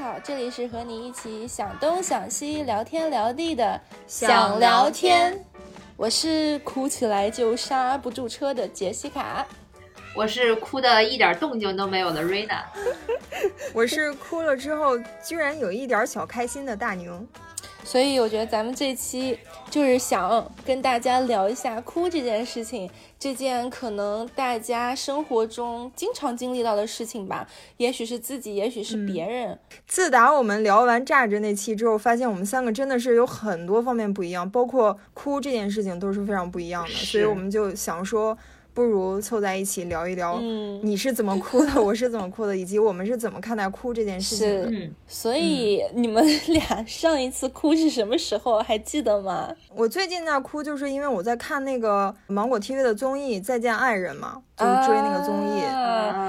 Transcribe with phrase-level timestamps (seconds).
[0.00, 5.42] 好，这里是和你一起想东想西、聊天聊地的想聊天。
[5.96, 9.46] 我是哭起来就刹不住车的杰西卡，
[10.14, 12.62] 我是哭的一点动静都没有的瑞娜，
[13.72, 17.26] 我是哭了之后居然有一点小开心的大宁。
[17.86, 19.38] 所以我觉得咱们这期
[19.70, 27.46] 就是想跟大家聊一下哭这件事情，这件可能大家生活中经常经历到的事情吧，
[27.76, 29.56] 也许是自己，也许是别人。
[29.86, 38.36] 自打我们聊完榨汁那期之后，发现我们三个真的是有很多方面不一样，包括哭这件事情都是非常不一样的，所以我们就想说。
[38.76, 40.38] 不如凑在一起聊一聊，
[40.82, 44.70] 你是怎么哭的，我是怎么哭的，以及我们是怎么看待哭这件事情的。
[44.70, 48.58] 嗯，所以你们 俩上一次哭是什么时候？
[48.58, 49.50] 还记得吗？
[49.74, 55.62] 我最近在哭，就是因为我在看那个芒果 TV 的综艺《再见爱人》嘛，就追那个综艺，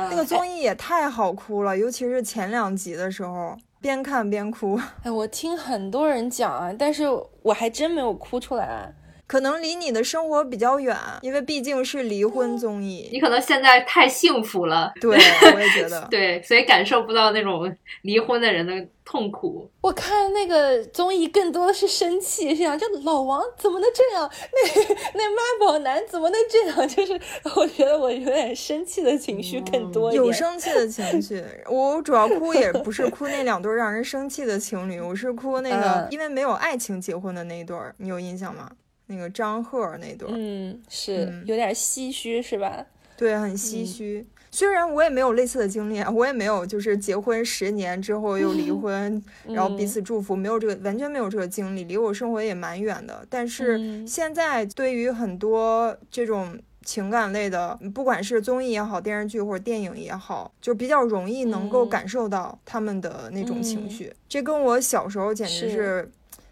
[0.09, 4.80] 那个综艺也太好哭了，尤其是前两集的时候，边看边哭。
[5.03, 7.03] 哎，我听很多人讲啊，但是
[7.42, 8.94] 我还真没有哭出来。
[9.28, 13.09] 可能离你的生活比较远，因为毕竟是离婚综艺。
[13.11, 15.17] 你可能现在太幸福了， 对，
[15.53, 19.69] 我也觉得， 对，所以感受不到那种离婚的人的痛苦。
[19.81, 24.30] 我看那个综艺更多的是生气，是想这老王怎么能这样？
[24.53, 26.88] 那那妈宝男怎么能这样？
[26.88, 27.19] 就是
[27.56, 30.23] 我觉得我有点生气的情绪更多一点。
[30.23, 38.69] 有生气的情绪，我主要哭也不是哭那两对让人生气的情侣，我是哭那个因为没有爱情结婚的那一对儿，你有印象吗？
[39.08, 42.86] 那个张赫那对，嗯，是有点唏嘘，是吧？
[43.17, 44.25] 对，很唏嘘。
[44.50, 53.25] 虽然我也没有类似的经历，我也没有就是结婚十年之后又离婚，然后彼此祝福，没有这个完全没有这个经历，离我生活也蛮远的。
[53.30, 64.11] 但是现在对于很多这种情感类的，不管是综艺也好，电视剧或者电影也好，就比较容易能够感受到他们的那种情绪。
[64.30, 66.09] 这跟我小时候简直是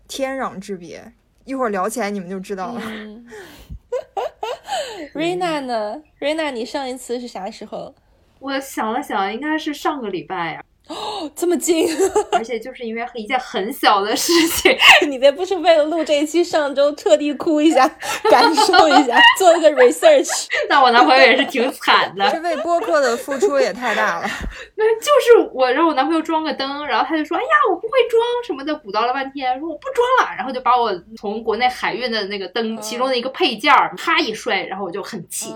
[0.07, 1.13] 天壤之别。
[1.45, 2.81] 一会儿聊起来，你们就知道了。
[5.13, 6.01] 瑞娜呢？
[6.19, 7.95] 瑞娜，你上一次是啥时候？
[8.39, 10.63] 我想了想，应该是上个礼拜呀。
[10.87, 11.87] 哦，这么近，
[12.31, 14.77] 而且就是因为一件很小的事情，
[15.09, 17.87] 你这不是为了录这一期，上周特地哭一下，
[18.29, 20.29] 感受一下，做一个 research。
[20.69, 24.27] 那我男朋友也是挺惨的， 这为播客的付出也太大了。
[24.75, 35.51] 那就是我让我男朋友装个灯，然后他就说：“哎呀，我不会装什么的。”鼓捣了半天，说我不装了，然后就把我从国内海运的那个灯其中的一个配件啪一摔，然后我就很气。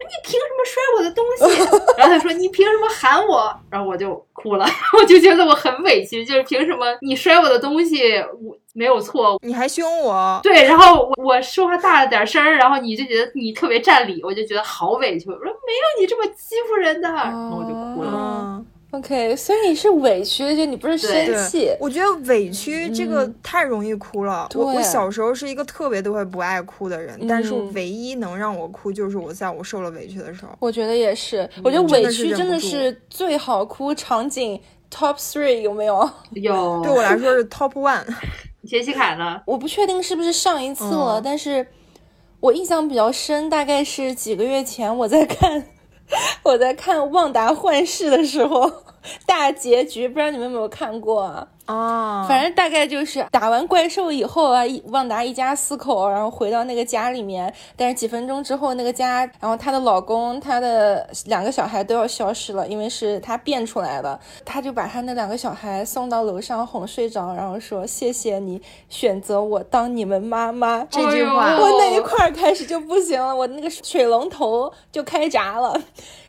[0.00, 1.42] 你凭什么摔我的东西？
[1.98, 3.54] 然后他说你凭什么喊我？
[3.70, 4.66] 然后我就哭了，
[4.98, 10.40] 我就觉得我很委屈，就是凭什么你摔我的东西，我没有错，你还凶我？
[10.42, 15.28] 对，然后我我说话大了点声儿，然后你就觉得你特别占理，我就觉得好委屈。
[15.28, 18.64] 我说没有你这么欺负人的，然后我就哭了。
[18.90, 21.70] OK，所以你是委屈，就你不是生气。
[21.78, 24.48] 我觉得委屈这个太容易哭了。
[24.54, 30.52] 我我小时候是一个特别特别不爱哭的人，但是唯一能让我哭就是我在我受了委屈的时候。
[30.58, 34.58] 我觉得也是，我觉得委屈真的是最好哭场景
[34.90, 36.08] Top Three 有没有？
[36.32, 38.06] 有，对我来说是 Top One。
[38.66, 39.42] 杰西卡呢？
[39.44, 41.66] 我不确定是不是上一次了，但是
[42.40, 45.62] 我印象比较深，大概是几个月前我在看。
[46.44, 48.70] 我在看《旺达幻视》的时候，
[49.26, 51.48] 大结局不知道你们有没有看过啊？
[51.68, 64.18] 哦，反正大概就是打完怪兽以后啊，旺达一家四口，然后回到那个家里面，但是几分钟之后，那个家，然后她的老公、她的两个小孩都要消失了，因为是她变出来的。
[64.46, 75.78] 她就把她那两个小孩送到楼上哄睡着，然后说：“谢谢你选择我当你们妈妈。”这句话，我那一块开始就不行了，我那个水龙头就开闸了。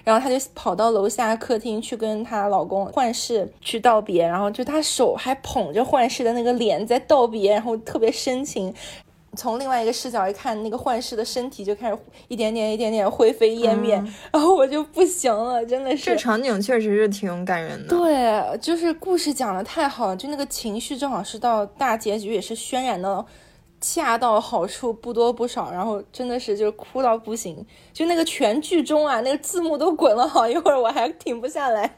[0.09, 8.73] 然后她就跑到楼下客厅去跟她老公幻视去道别，然后就她手还捧着幻视的那个脸在道别，然后特别深情。
[9.35, 13.93] 从另外一个视角一看，那个幻视的身体就开始一点点、一点点灰飞烟灭，
[14.33, 16.03] 然后我就不行了，真的是。
[16.05, 17.95] 这场景确实是挺感人的。
[17.95, 23.23] 对，就是故事讲的太好了，就那个情绪正好是到大结局也是渲染的。
[23.81, 31.89] 恰到好处，不多不少，然后真的是就是哭到不行，就那个全剧终啊，那个字幕都滚了好一会儿，我还停不下来。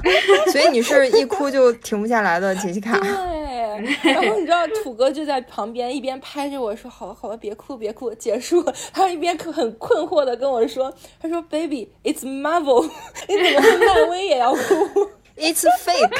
[0.52, 2.98] 所以你是一哭就停不下来的杰西卡。
[2.98, 8.62] 对，然后你知道土哥就在旁边一边拍着我说：“好了好了，别哭别哭，结束。”
[8.92, 12.82] 他一边很困惑的跟我说：“他说，baby，it's Marvel，
[13.28, 14.58] 你怎么漫威也要哭
[15.38, 16.10] ？It's fake，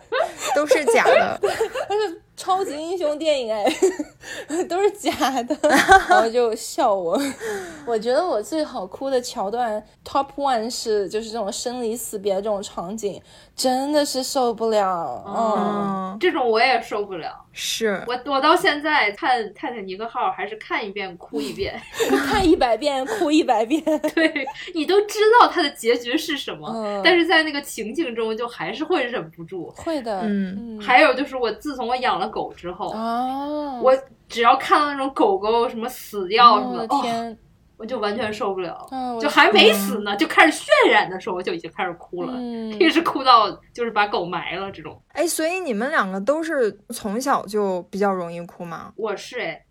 [0.56, 1.38] 都是假的。”
[1.86, 2.16] 他说。
[2.40, 3.70] 超级英雄电影哎，
[4.66, 7.20] 都是假的， 然后就笑我。
[7.86, 13.20] 我觉得我最好哭的桥段 top one 是就是这种生离死别这种场景，
[13.60, 15.22] 真的是受不了。
[15.26, 17.30] 嗯，这种我也受不了。
[17.52, 21.78] 是我我到现在看《泰坦尼克号》还是看一遍哭一遍，
[22.26, 23.82] 看一百遍哭一百遍。
[24.14, 29.70] 对你都知道它的结局是什么，但是在那个情境中就还是会忍不住。
[29.76, 30.80] 会的，嗯。
[30.80, 33.94] 还有就是我自从我养了狗之后，哦，我
[34.26, 37.38] 只要看到那种狗狗什么死掉什么的，天。
[37.80, 38.86] 我就完全受不了，
[39.18, 42.38] 就还没死呢，就开始渲染的时候，我就已经开始哭了，
[42.78, 45.02] 一直哭到就是把狗埋了这种。
[45.12, 48.92] 哎，所以你们两个都是从小就比较容易哭吗？
[48.96, 49.64] 我是哎，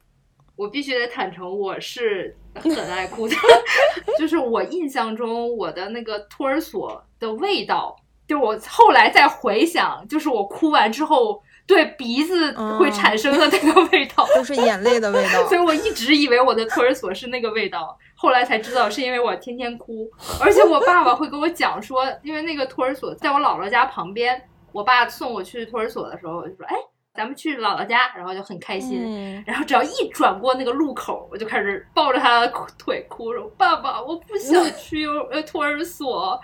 [0.56, 3.36] 我必须得坦诚，我是很爱哭的。
[4.18, 7.96] 就是我印象中，我的那个托儿所的味道，
[8.28, 11.40] 就我后来再回想，就是我哭完之后。
[11.69, 15.45] 对鼻子会产生的那个味道，都是眼泪的味道。
[15.48, 20.10] 所以我一直以为我的托儿所是那个味道，后来才知道是因为我天天哭，
[20.42, 26.75] 而且我爸爸会跟我讲说，因为那个托儿所在我姥姥家旁边，我爸送我去托儿所的时候我就说，哎。
[27.19, 29.04] 咱们去姥姥家，然后就很开心。
[29.45, 36.39] 然后只要一转过那个路口，我就开始抱着他的腿哭说：“爸爸，我不想 去幼呃托儿所。”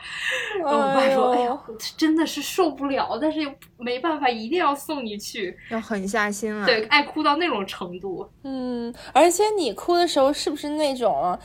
[0.59, 1.57] 然后我爸说：“哎呀，
[1.95, 8.29] 真的是受不了，但是又没办法，一定要送你去，要狠下心来。”对，爱哭到那种程度。
[8.43, 11.39] 嗯，而且你哭的时候是不是那种？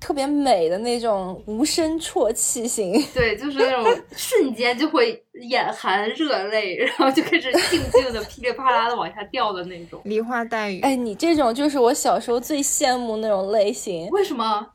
[0.00, 10.80] 特别美的那种无声啜泣型， 对，就是那种 瞬间就会眼含热泪，然后就开始静静的噼里啪啦的往下掉的那种梨花带雨。
[10.80, 14.08] 哎，你这种就是我小时候最羡慕那种类型。
[14.10, 14.66] 为什么？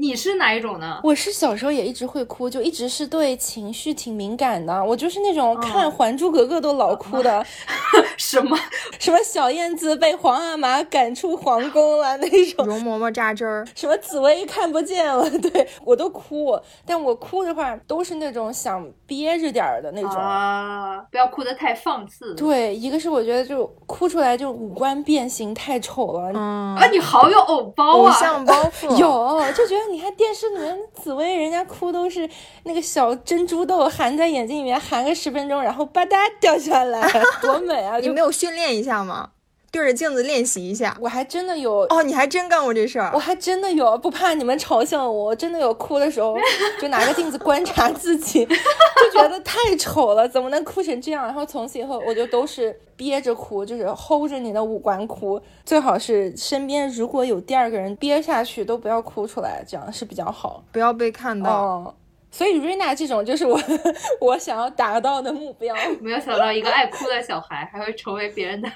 [0.00, 1.00] 你是哪一种呢？
[1.02, 4.84] 我是小时候也一直会哭，就一直是对情绪挺敏感的。
[4.84, 7.44] 我就是那种看《还珠格格》都老哭的。
[8.16, 8.56] 什么
[9.00, 12.64] 什么小燕子被皇阿玛赶出皇宫了那种。
[12.64, 13.66] 容嬷嬷扎针儿。
[13.74, 16.56] 什么紫薇看不见了， 对我都哭。
[16.86, 22.34] 但我哭的话都是那种想憋着点儿的那种啊，不要哭得太放肆。
[22.36, 26.30] 对，一个是我觉得就哭出来就五官变形太丑了。
[26.34, 29.87] 嗯啊，你好有偶包啊，偶像包袱有，就觉得。
[29.90, 32.28] 你看电视里面紫薇，人家哭都是
[32.64, 37.10] 那个小珍珠豆含在眼睛里面，含个十分钟，然后吧嗒掉下来，
[37.42, 37.98] 多美啊！
[37.98, 39.30] 你没有训练一下吗？
[39.70, 40.96] 对着镜子练习一下。
[41.00, 43.10] 我还真的有哦，你还真干过这事儿。
[43.14, 46.36] 我还真的有，不怕你们嘲笑我，我真的有哭的时候，
[46.80, 51.24] 就拿个镜子观察自己，就觉得太丑了，怎么能哭成这样？
[51.24, 61.94] 然后从此以后，我就都是憋着哭，就是 hold 着你的五官哭，最好是身边如果有第二个人憋下去，都不要哭出来，这样是比较好，不要被看到。
[62.30, 63.58] 所以瑞娜这种就是我
[64.20, 65.74] 我想要达到的目标。
[66.00, 68.68] 没有想到一个爱哭的小孩还会成为别人的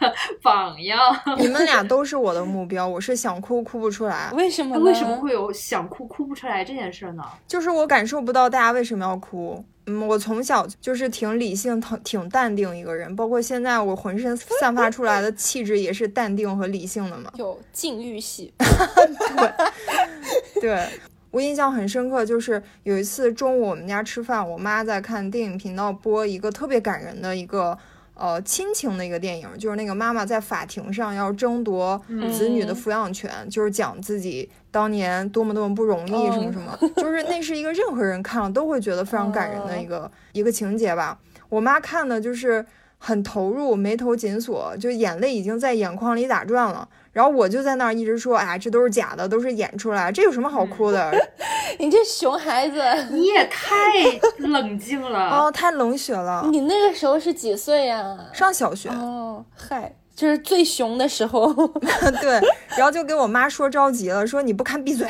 [0.43, 0.99] 榜样。
[1.39, 4.31] 你们俩都是我的目标，我是想哭哭不出来。
[4.33, 4.79] 为什么？
[4.79, 7.23] 为什么会有想哭哭不出来这件事呢？
[7.47, 9.63] 就是我感受不到大家为什么要哭。
[9.87, 17.33] 嗯，我从小就是挺理性、挺挺淡定一个人，包括现在我浑身散发出来的气质也是淡定和理性的嘛。
[17.37, 18.53] 有禁欲系。
[18.59, 20.87] 对 对。
[21.33, 27.77] 我印象很深刻，就是有一次中午我们家吃饭，我妈在看电影频道播一个特别感人的一个
[28.15, 32.01] 呃亲情的一个电影，就是那个妈妈在法庭上要争夺
[32.31, 41.19] 子女的抚养权，就是讲自己当年多么多么不容易什么什么，就是那是一个任何人看了都会觉得非常感人的一个一个情节吧。
[41.49, 42.65] 我妈看的就是
[43.05, 46.89] 很投入，眉头紧锁，就眼泪已经在眼眶里打转了。
[47.11, 51.13] 然后我就在那儿一直说，哎，这都是假的，都是演出来，这有什么好哭的？
[51.81, 52.81] 你这熊孩子，
[53.11, 53.75] 你也太
[54.39, 56.47] 冷静了 哦，太冷血了。
[56.49, 58.17] 你那个时候是几岁呀？
[58.33, 61.53] 上小学哦，嗨，就是最熊的时候。
[62.21, 62.41] 对，
[62.77, 65.09] 然后就给我妈说着急了，说你不看闭嘴。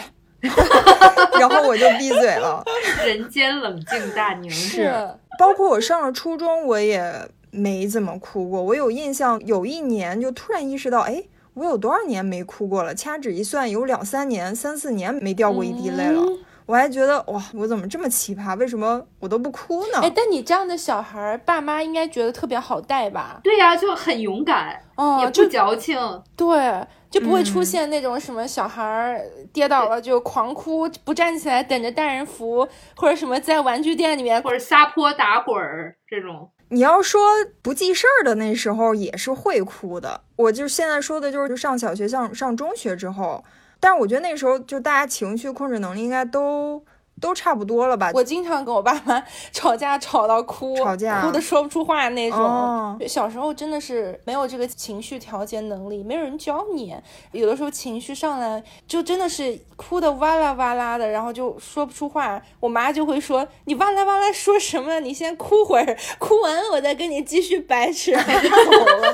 [1.39, 2.65] 然后我就闭嘴了。
[3.05, 4.91] 人间冷静大牛是，
[5.39, 8.61] 包括我上了初中，我也没怎么哭过。
[8.61, 11.23] 我有印象，有一年就突然意识到，哎。
[11.55, 12.95] 我有多少年没哭过了？
[12.95, 16.23] 掐指一算，有两三年、三四年没掉过一滴泪了。
[16.65, 18.57] 我还觉得哇，我怎么这么奇葩？
[18.57, 20.01] 为什么我都不哭呢？
[20.01, 23.39] 哎，但你这样的小孩，爸妈应该觉得特别好带吧？
[23.45, 25.99] 对呀，就很勇敢，哦，也不矫情，
[26.35, 32.67] 对，就不会出现那种什么小孩跌倒了就狂哭，不站起来等着大人扶，
[32.97, 36.51] 或者什么在玩具店里面或者撒泼打滚儿这种。
[36.73, 37.21] 你要说
[37.61, 43.45] 不记事儿的那时候也是会哭的，我就现在说的就是上小学、上上中学之后，
[43.79, 46.83] 但是我觉得那时候就大家情绪控制能力应该都
[47.23, 48.11] 都差不多了吧？
[48.13, 52.39] 我经常跟我爸妈 吵架，吵到哭，吵架哭的说不出话那种。
[52.39, 56.95] 哦小时候真的是没有这个情绪调节能力，没有人教你。
[57.31, 62.41] 有的时候情绪上来，就真的是哭的哇啦哇啦的，然后就说不出话。
[62.59, 64.99] 我妈就会说：“你哇啦哇啦说什么？
[65.01, 68.11] 你先哭会儿，哭完了我再跟你继续掰扯。”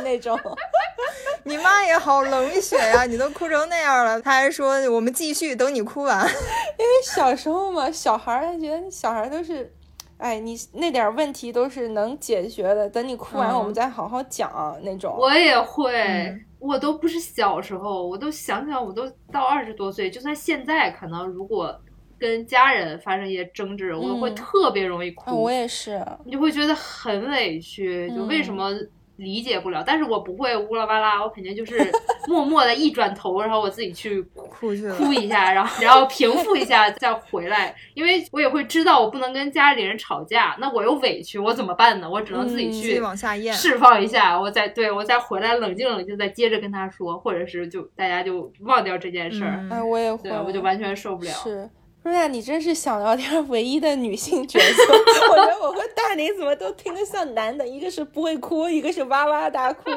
[0.02, 0.38] 那种。
[1.44, 6.20] 你妈也好冷血呀、你都哭成那样了，她还说我们继续，等你哭完。
[6.78, 9.72] 因为小时候嘛，小孩儿觉得小孩儿都是，
[10.18, 15.14] 哎，你那点儿问题都是能解决的，等你哭完嗯我们再好好讲、那种。
[15.18, 16.44] 我也会，嗯。
[16.60, 21.72] 我都不是小时候，我都想想，我都到二十多岁，就算现在，可能如果
[22.18, 24.34] 跟家人发生一些争执，我都会嗯。
[24.34, 25.50] 特别容易哭，啊，我。
[25.50, 28.56] 也是，你就会觉得很委屈，就为什嗯。
[28.56, 28.70] 么
[29.18, 29.84] 理解不了？
[29.86, 31.92] 但是我不会乌拉巴拉，我肯定就是
[32.26, 34.46] 默默的一转头，然后我自己去哭。
[34.58, 42.10] 哭一下，然后然后平复一下再回来，因为我也会知道我不能跟家里人吵架，那我又委屈，我怎么办呢？
[42.10, 43.52] 我只能自己去往下咽。
[43.52, 51.30] 释放一下，我再对我再回来冷静冷静，再接着跟他说，或者是就大家就忘掉这件事儿，嗯哎，我也会对，我就完全受不了。
[51.30, 51.68] 是。
[52.04, 54.82] 瑞亚，你真是小聊天唯一的女性角色。
[55.30, 59.90] 我觉得我和大林怎么都听得像男的，一个是不会哭，一个是哇哇大哭。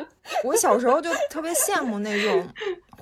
[0.43, 2.47] 我小时候就特别羡慕那种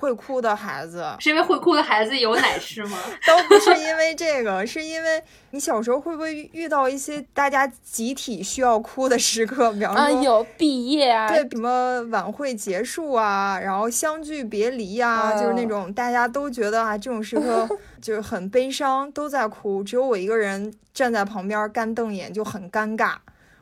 [0.00, 2.96] 会哭的孩子，是因为会哭的孩子有奶吃吗？
[3.26, 9.70] 都不是因为这个，是因为你小时候会不会遇到一些大家集体需要哭的时刻？
[9.72, 17.68] 比方说，啊，有毕业啊，对什么晚会结束啊，然后相聚别离呀、就是那嗯种大家都觉得啊，这种时刻
[18.00, 23.16] 就是很悲伤，都在哭，只有我一个人站在旁边干瞪眼，就很尴尬。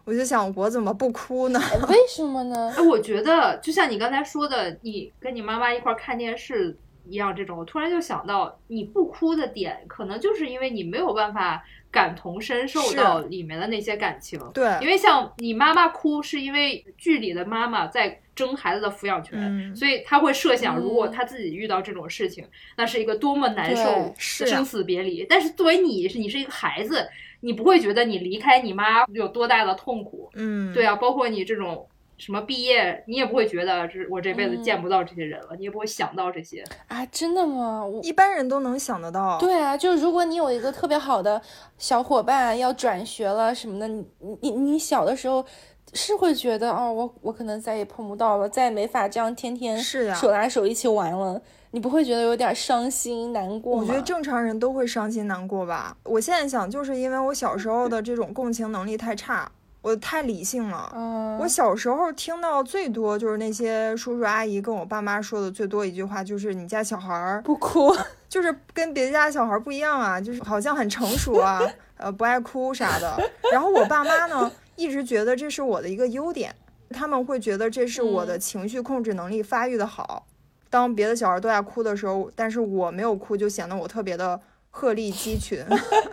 [0.09, 1.61] 我就想，我怎么不哭呢？
[1.91, 2.73] 为什么呢？
[2.75, 6.75] 哎，我觉得就像你刚才说的，你跟你妈妈一块儿看电视
[7.07, 14.41] 一样，这种，我突然就想到，你不哭的点，可能就是因为你没有办法感同身受到里面的那些感情。
[14.55, 22.47] 对，因为像你妈妈哭，是因为剧里的妈妈在争孩子的抚养权，嗯所以她会设想，如果嗯她自己遇到这种事情，
[22.79, 25.27] 那是一个多么难受生死别离。
[25.29, 27.07] 但是作为你是你是一个孩子，
[27.41, 30.29] 你不会觉得你离开你妈有多大的痛苦。
[30.35, 36.65] 嗯，对啊，包括你这种什么毕业，你也不会觉得这我这辈子嗯见不到这些人了，你也不会想到这些。
[36.89, 37.85] 啊，真的吗？
[37.85, 39.39] 我一般人都能想得到。
[39.39, 41.41] 对啊，就如果你有一个特别好的
[41.77, 44.05] 小伙伴要转学了什么的，你
[44.41, 45.45] 你你小的时候
[45.93, 51.41] 是会觉得哦，我我可能再也碰不到了，再也没法这样天天是呀手拉手一起玩了，
[51.71, 53.83] 你不会觉得有点伤心难过吗？
[53.83, 55.97] 我觉得正常人都会伤心难过吧。
[56.05, 59.51] 我现在想，就是因为我小时候的这种共情能力太差，
[59.83, 60.91] 我太理性了。
[60.97, 67.95] 嗯，我小时候听到最多就是那些叔叔阿姨跟我爸妈说的最多一句话，就是你家小孩儿不哭，
[68.29, 71.61] 就是跟别家小孩儿不一样啊，就是好像很成熟啊，
[71.99, 73.15] 呃，不爱哭啥的。
[73.53, 76.55] 然后我爸妈呢，一直觉得这是我的一个优点，
[76.91, 80.25] 他们会觉得这是我的嗯情绪控制能力发育的好。
[80.71, 84.41] 当别的小孩都在哭的时候，但是我没有哭，就显得我特别的
[84.79, 85.59] 鹤立鸡群，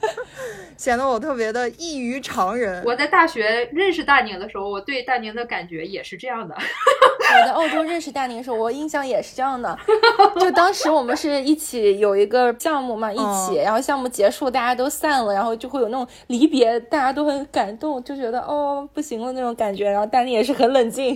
[0.75, 2.83] 显得我特别的异于常人。
[2.83, 6.55] 我在大学认识大宁的时候，我对大宁的感觉也是这样的。
[6.57, 9.77] 我在澳洲认识大宁的时候，我印象也是这样的。
[10.41, 19.87] 就当时我们是一起有一个项目嘛，一起，然后项目结束，大家都散了，然后就会有那种离别，大家都很感动，就觉得哦不行了那种感觉。
[19.87, 21.15] 然后大宁也是很冷静，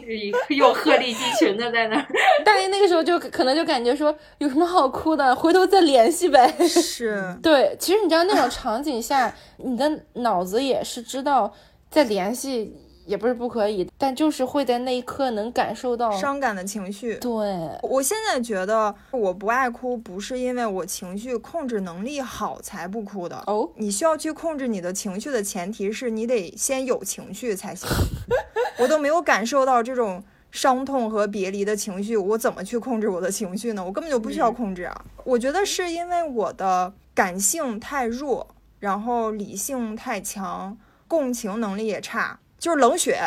[0.49, 2.05] 又鹤立鸡群的在那儿。
[2.45, 6.47] 大宁那个时候就可能就感觉说有什么好哭的，回头再联系呗。
[6.67, 11.51] 是，对，其实你知道那种场景下，你的脑子也是知道
[11.89, 16.12] 再联系也不是不可以，但就是会在那一刻能感受到。
[16.12, 17.15] 伤感的情绪。
[17.15, 17.29] 对，
[17.81, 23.43] 我现在觉得我不爱哭，不是因为我情绪控制能力好才不哭的。
[23.48, 27.89] 哦，你需要去控制你的情绪的前提是你得先有情绪才行。
[28.77, 33.84] 我都没有感受到这种伤痛和别离的情绪，我怎么去控制我的情绪呢？
[33.84, 35.05] 我根本就不需要控制啊！
[35.24, 38.47] 我觉得是因为我的感性太弱，
[38.79, 42.39] 然后理性太强，共情能力也差。
[42.57, 43.19] 就是冷血，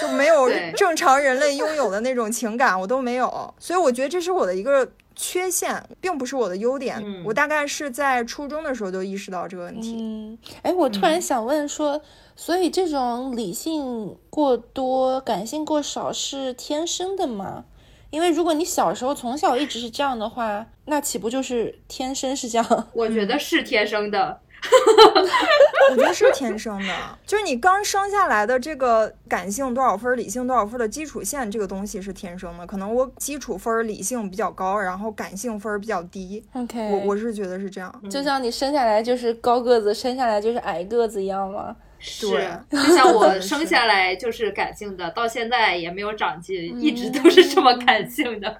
[0.00, 7.02] 就没有 正常人类拥有的那种情感，我都没有，所以我觉得这是我的一个缺陷，并不是我的优点。
[7.04, 9.96] 嗯我大概是在初中的时候就意识到这个问题。
[9.98, 12.00] 嗯，哎，我突然想问说，
[12.36, 17.64] 所以这种理性过多、感性过少是天生的吗？
[18.10, 22.66] 因为如果你小时候从小一直是这样的话，那岂不就是天生是这样？
[22.92, 24.40] 我觉得是天生的。
[25.90, 26.94] 我觉得是天生的，
[27.26, 32.66] 就是你刚生下来的这个感性多少分，理性多少分的基础线，这个东西是天生的。
[32.66, 36.44] 可能我基础分理性比较高，然后感性分比较低。
[36.52, 41.74] OK，我我是觉得是这样，就像你生下来就是高个子，生下来就是矮个子一样吗？
[42.00, 42.26] 是，
[42.70, 48.58] 就像我 生下来就是感性的，到现在也没有长进，一直都是这么感性的。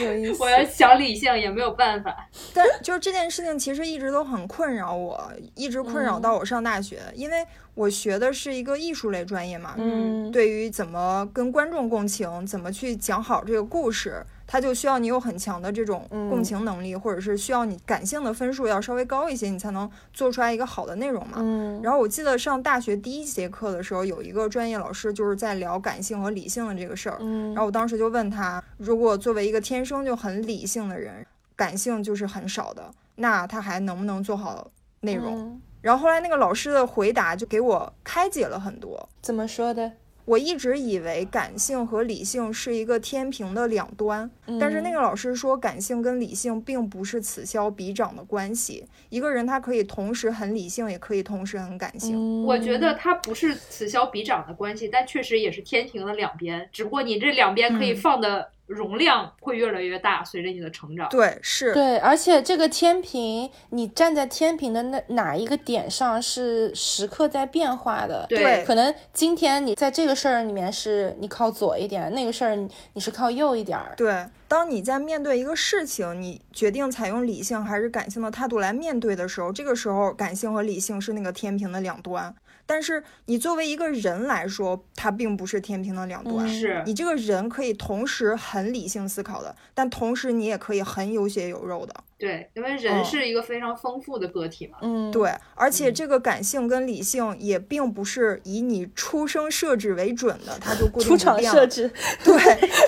[0.00, 0.42] 有意 思。
[0.42, 2.28] 我要想理性也没有办法。
[2.52, 7.46] 但就是这件事情其实一直都很困扰我，一直困扰到我上大学，因为
[7.76, 9.74] 我学的是一个艺术类专业嘛。
[9.76, 10.32] 嗯。
[10.32, 14.26] 对于怎么跟观众共情，怎么去讲好这个故事。
[14.48, 21.38] 它就需要你有很强的这种共情能力，或者是需要你感性的分数要稍微高一些，你才能做出来一个好的内容嘛。
[21.38, 21.80] 嗯。
[21.82, 27.18] 然后我记得上大学第一节课的时候，有一个专业老师就是在聊感性和理性的这个事儿。
[27.20, 27.48] 嗯。
[27.54, 35.60] 然后我当时就问他，如果作为一个天生就很理性的人，感性就是很少的，那他还能不能做好内容？
[35.86, 39.08] 然后后来那个老师的回答就给我开解了很多。
[39.22, 39.92] 怎么说的？
[40.24, 44.28] 我一直以为感性和理性是一个天平的两端，
[44.58, 48.84] 但是那个老师说，感性跟理性并不是此消彼长的关系。
[49.10, 52.44] 一个人他可以同时很理性，也可以同时很感性。
[52.44, 58.50] 我觉得它不是此消彼长的关系，但确实也是天平的两边，只不过你这两边可以放的。
[58.66, 61.08] 容量会越来越大，随着你的成长。
[61.08, 68.26] 对，是对，而且这个天平，你站在天平的那哪一个点上是时刻在变化的。
[68.28, 72.56] 对，可能今天你在这个事儿里面是你靠左一点，那个事儿
[72.94, 73.78] 你是靠右一点。
[73.96, 82.34] 对，当你在面对一个事情，你决定采用理性还是感性的态度来面对的时候，这个时候感性和理性是那个天平的两端。
[82.66, 86.48] 但是你作为一个人来说，它并不是天平的两端。
[86.48, 91.94] 是你这个人可以同时很理性思考的，但同时你也可以很有血有肉的。
[92.18, 94.78] 对，因为人是一个非常丰富的个体嘛。
[94.80, 101.90] 嗯，对，而且这个感性跟理性也并不是以你出生设置为准的，它就固定出厂设置。
[102.24, 102.38] 对，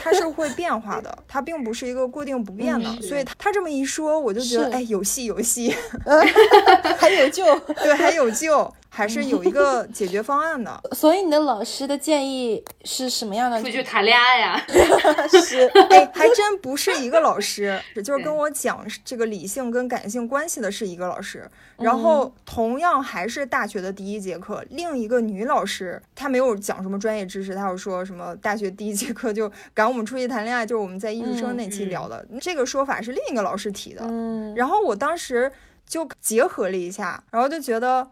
[0.01, 2.91] 它是会变化的，它并不是一个固定不变的。
[3.03, 5.75] 所以他这么一说，我就觉得哎，有戏有戏，
[6.97, 7.45] 还有救，
[7.83, 8.75] 对，还有救。
[8.89, 13.63] 还是有一个解决方案的， 所以你的老师的建议是什么样的？
[13.63, 14.61] 出去谈恋爱呀？
[15.45, 21.49] 是，哎，还真不是一个老师，就是跟我讲这个理性跟感性关系的是一个老师。
[21.77, 34.03] 然后同样还是大学的第一节课，另一个女老师，她没有讲什么专业知识，她有说什么大学第一节课就赶我们出去谈恋爱，就是我们在艺术生那期聊的这个说法是另一个老师提的。
[34.03, 35.53] 嗯，然后我当时
[35.87, 38.09] 就结合了一下，然后就觉得。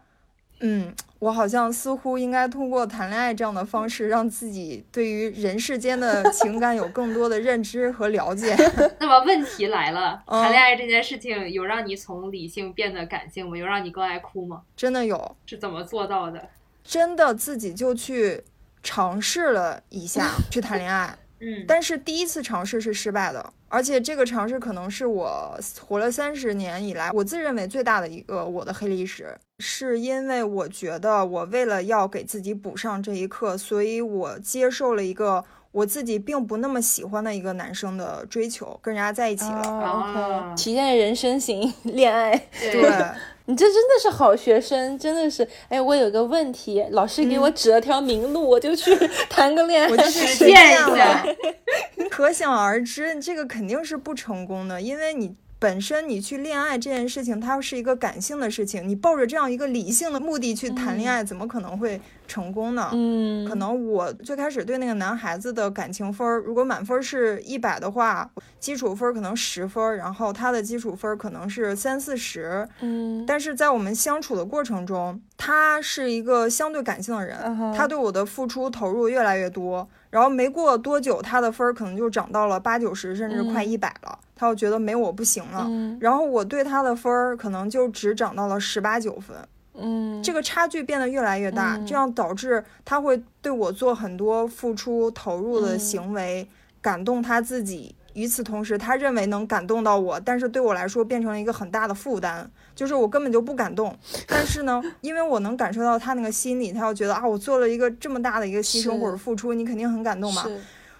[0.59, 8.55] 嗯，我好像似乎应该通过谈恋爱这样的方式，让自己对于人世间的情感有更多的认知和了解。
[8.99, 13.55] 那么问题来了，谈恋爱这件事情有让你从理性变得感性吗？
[13.55, 14.63] 有让你更爱哭吗？
[14.75, 16.49] 真的有，是怎么做到的？
[16.83, 18.43] 真的自己就去
[18.81, 21.17] 尝试了一下去谈恋爱。
[21.39, 42.81] 嗯，但是第一次尝试是失败的，而且这个尝试可能是我活了三十年以来我自认为最大的一个我的黑历史，是因为我觉得我为了要给自己补上这一课，所以我接受了一个我自己并不那么喜欢的一个男生的追求，跟人家在一起了，体验人生型 恋爱，对。
[43.47, 45.47] 你这真的是好学生，真的是。
[45.69, 48.95] 哎，我有个问题，老师给我指了条明路，我就去
[49.29, 51.25] 谈个恋爱，我就去实践一下。
[52.11, 55.35] 可想而知，这个肯定是不成功的，因为你。
[55.59, 58.87] 本身你去恋爱这件事情，它是一个感性的事情。
[58.87, 62.89] 你抱着这样一个理性的目的去谈恋爱，怎么可能会成功呢？
[62.93, 72.67] 嗯，可能我最开始对那个男孩子的感情分，如果满分是一百的话，基础分可能十分，然后他的基础分可能是三四十。
[72.81, 79.89] 嗯，但是在我们相处的过程中，他是一个相对感性的人，他对我的付出投入越来越多。
[80.11, 84.19] 然后没过多久，他的分儿可能就涨到了八九十，甚至快一百了。
[84.37, 85.67] 他又觉得没我不行了。
[85.99, 89.35] 然后我对他的分儿可能就只涨到了十八九分。
[89.73, 96.47] 嗯，这个差距变得越来越大，这样导致他会对我做很多付出投入的行为，
[96.81, 97.95] 感动他自己。
[98.13, 103.95] 与此同时，他认为能感动到我，但是对我来说变成了一个很大的负担，就是我根本就不感动。
[104.25, 110.43] 但是呢，因为我能感受到他那个心理，他要觉得啊，我做了一个这么大的一个牺牲或者付出，你肯定很感动嘛。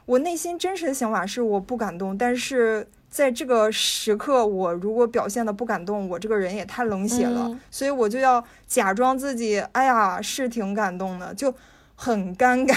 [0.05, 11.53] 我内心真实的想法是我不感动，但是在这个时刻，我如果表现的不感动，我这个人也太冷血了，所以我就要假装自己，哎呀，是挺感动的，就
[11.95, 12.73] 很尴尬，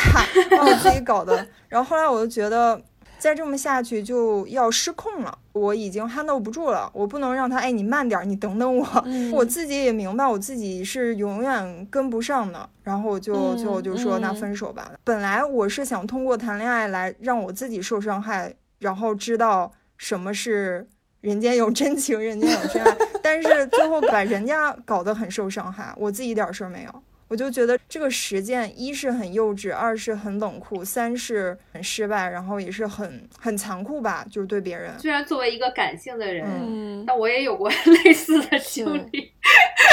[0.57, 1.47] 把我自己搞的。
[1.69, 2.81] 然后后来我就觉得。
[3.21, 14.93] 再这么下去就要失控了，我已经 handle 不住了，我不能让他，哎，你慢点，你等等我，我自己也明白我自己是永远跟不上的，然后我就最后就说那分手吧。
[15.05, 20.89] 本来我是想通过谈恋爱来让我自己受伤害，然后知道什么是
[21.21, 27.03] 人间有真情，人间有真爱， 但是最后把人家搞得很受伤害，我自己一点事儿没有。
[27.29, 34.99] 我就觉得这个实践，一是很幼稚，二是很冷酷，三是很失败，然后也是很很残酷吧，就是对别人。
[34.99, 37.71] 虽然作为一个感性的人，嗯，但我也有过
[38.03, 39.31] 类似的经历。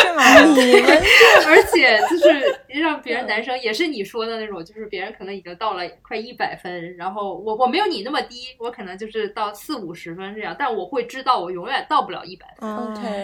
[0.01, 0.23] 是吗？
[0.41, 1.01] 你 们
[1.47, 12.67] 而且就是让别人男生也是你说的那种，就是别人可能已经到了快一百分，然后我我没有你那么低，我可能就是到四五十分这样，但我会知道我永远到不了一百分。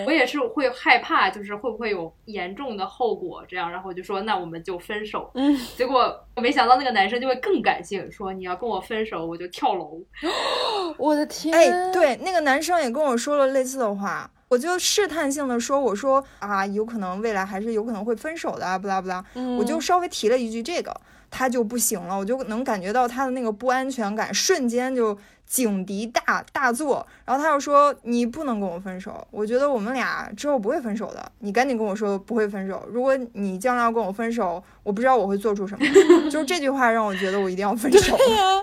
[0.06, 5.30] 我也是会害怕，就是会不会有严重的后果，这样，然后我就说那我们就分手。
[5.36, 10.02] 嗯，结果我没想到那个男生就会更感性，说你要跟我分手，我就跳楼。
[10.98, 20.96] 我的天，哎，，对，那个男生也跟我说了类似的话，我就试探性的说，我说啊，有可能未来还是有可能会分手的啊，不拉不拉，嗯、我就稍微提了一句这个，
[21.32, 35.86] 他就不行了，我就能感觉到他的那个不安全感瞬间就警笛大大作，然后他又说你不能跟我分手，我觉得我们俩之后不会分手的，你赶紧跟我说不会分手，如果你将来要跟我分手，我不知道我会做出什么，
[36.30, 38.16] 就是这句话让我觉得我一定要分手。
[38.16, 38.62] 对呀、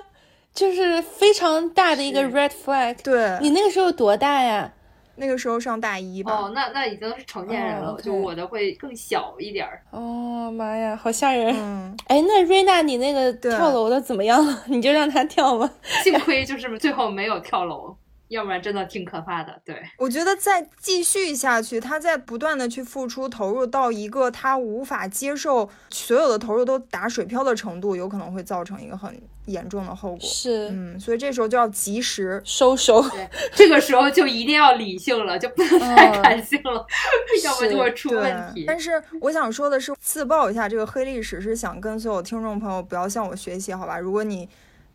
[0.54, 2.96] 就是非常大的一个 red flag。
[3.02, 4.72] 对，你那个时候多大呀？
[5.20, 6.32] 那个时候上大一吧。
[6.32, 9.82] 哦，那那已经是成年人了，就我的会更小一点儿。
[9.90, 11.54] 哦妈呀，好吓人！
[11.54, 14.62] 嗯，哎，那瑞娜，你那个跳楼的怎么样了？
[14.66, 15.70] 你就让他跳吧。
[16.02, 17.94] 幸亏就是最后没有跳楼，
[18.30, 19.60] 要不然真的挺可怕的。
[19.64, 30.20] 对，我觉得再继续下去，他在不断的去付出投入到一个他无法接受所有的投入都打水漂的程度，有可能会造成一个很严重的后果。
[30.20, 32.40] 是，嗯，所以这时候就要及时。
[32.44, 33.02] 收手。
[33.10, 36.86] 对，这个时候就一定要理性了，就不能太嗯感性了，
[37.44, 38.64] 要不然就会出问题。
[38.64, 43.98] 但是我想说的是，自曝一下这个黑历史，是想跟所有听众朋友不要向我学习，好吧？
[43.98, 44.48] 如果你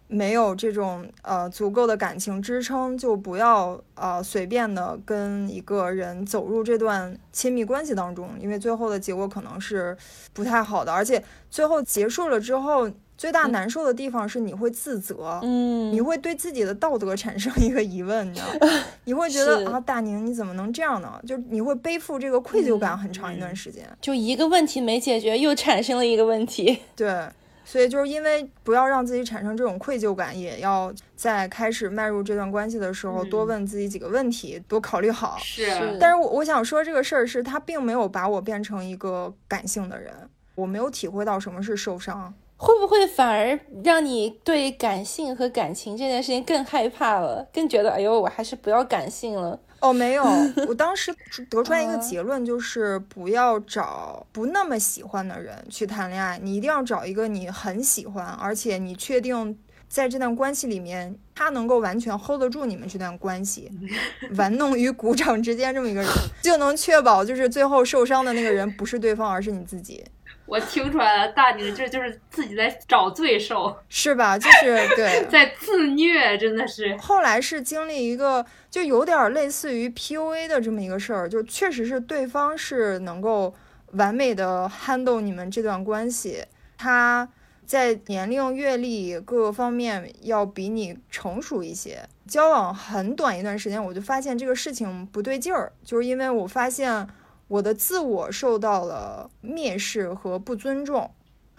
[0.07, 9.97] 没有这种呃足够的感情支撑，就不要呃随便的跟一个人走入这段亲密关系当中，因为最后的结果可能是
[10.33, 15.39] 不太好的，而且最后结束了之后，最大难受的地方是你会自责。
[15.41, 18.83] 嗯，你会对自己的道德产生一个疑问，你知道吗？
[19.05, 21.19] 你会觉得啊，大宁你怎么能这样呢？
[21.25, 23.83] 就你会背负这个愧疚感很长一段嗯时间。
[23.99, 26.79] 就一个问题没解决，又产生了一个问题。
[26.95, 27.27] 对，
[27.65, 35.35] 所以就是因为不要让自己产生这种愧疚感，也要在开始迈入这段关系的时候，嗯多问自己几个问题，多考虑好。
[35.39, 40.13] 是是但是我我想说这个事儿是，他并没有把我变成一个感性的人，
[40.53, 42.33] 我没有体会到什么是受伤。
[42.57, 49.59] 会不会反而让你对感性和感情这件事情更害怕了，更觉得哎呦，我还是不要感性了。
[49.79, 50.23] 哦，没有，
[50.67, 51.13] 我当时
[51.49, 51.97] 得出来一个啊。
[51.97, 59.57] 结论，就是不要找不那么喜欢的人去谈恋爱，你一定要找一个你很喜欢，而且你确定
[59.87, 63.71] 在这段关系里面，他能够完全 hold 得住你们这段关系，
[64.35, 66.09] 玩弄于股掌之间这么一个人，
[66.41, 70.03] 就能确保就是最后受伤的那个人不是对方，而是你自己，
[70.45, 74.37] 我听出来了，大宁这就是自己在找罪受， 是吧？
[74.37, 75.25] 就是对。
[75.29, 76.95] 在自虐，真的是。
[76.97, 83.53] 后来是经历一个就有点类似于 PUA 的这么一个事儿，就确实是对方是能够
[83.93, 86.43] 完美的 handle 你们这段关系，
[86.77, 87.27] 他
[87.65, 92.07] 在年龄、阅历各个方面要比你成熟一些。
[92.27, 97.07] 交往很短一段时间，我就发现这个事情不对劲儿，就是因为我发现
[97.47, 101.11] 我的自我受到了蔑视和不尊重，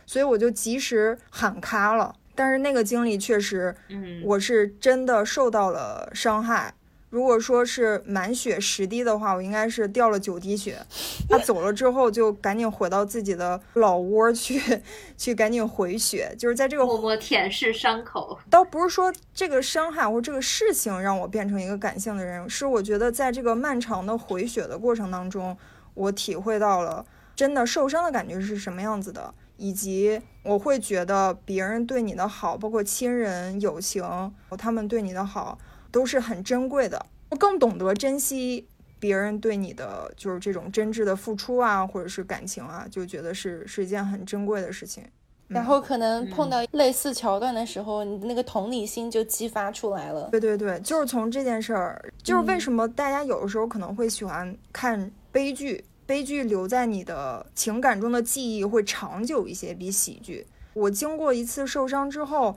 [0.05, 2.15] 所以我就及时喊卡了。
[2.35, 6.75] 但是那个经历确实嗯，我是真的受到了伤害。
[7.09, 10.77] 如果说是满血十滴的话，我应该是掉了九滴血。
[11.31, 14.61] 他走了之后，就赶紧回到自己的老窝去，
[15.17, 16.35] 去赶紧回血。
[16.37, 18.39] 就是在这个默默舔舐伤口。
[18.51, 25.57] 倒不是说这个伤害或这个事情让我变成一个感性的人，是我觉得在这个漫长的回血的过程当中，
[25.97, 27.05] 我体会到了
[27.35, 35.59] 真的受伤的感觉是什么样子的，以及我会觉得别人对你的好，包括亲人、友情，他们对你的好
[35.91, 37.05] 都是很珍贵的。
[37.31, 38.69] 我更懂得珍惜
[39.01, 45.03] 别人对你的就是这种真挚的付出啊，或者是感情啊，就觉得是是一件很珍贵的事情。
[45.49, 50.29] 然后可能碰到类似桥段的时候，你的那个同理心就激发出来了。
[50.31, 60.47] 对对对，就是从这件事儿，就是为什么大家有的时候可能会喜欢看悲剧，悲剧留在你的情感中的记忆会长久一些，比喜剧。
[60.73, 62.57] 我经过一次受伤之后，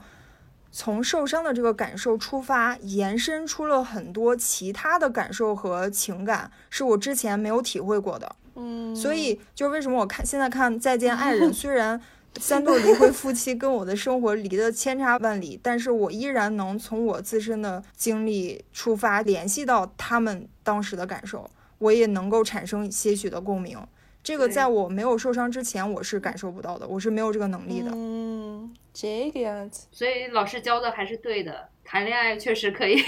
[0.72, 8.34] 从受伤的这个感受出发，延伸出了很多其他的感受和情感，是我之前没有体会过的。
[8.54, 12.00] 嗯，所以就是为什么我看现在看《再见爱人》， 虽然
[12.38, 23.76] 三对离婚夫妻跟我的生活离得千差万里，但是我依然能从我自身的经历出发，联系到他们当时的感受，我也能够产生些许的共鸣。
[24.22, 27.90] 这个在我没有受伤之前，我是感受不到的，我是没有这个能力的。
[27.94, 29.86] 嗯，这个样子。
[29.90, 33.02] 所以老师教的还是对的，谈恋爱确实可以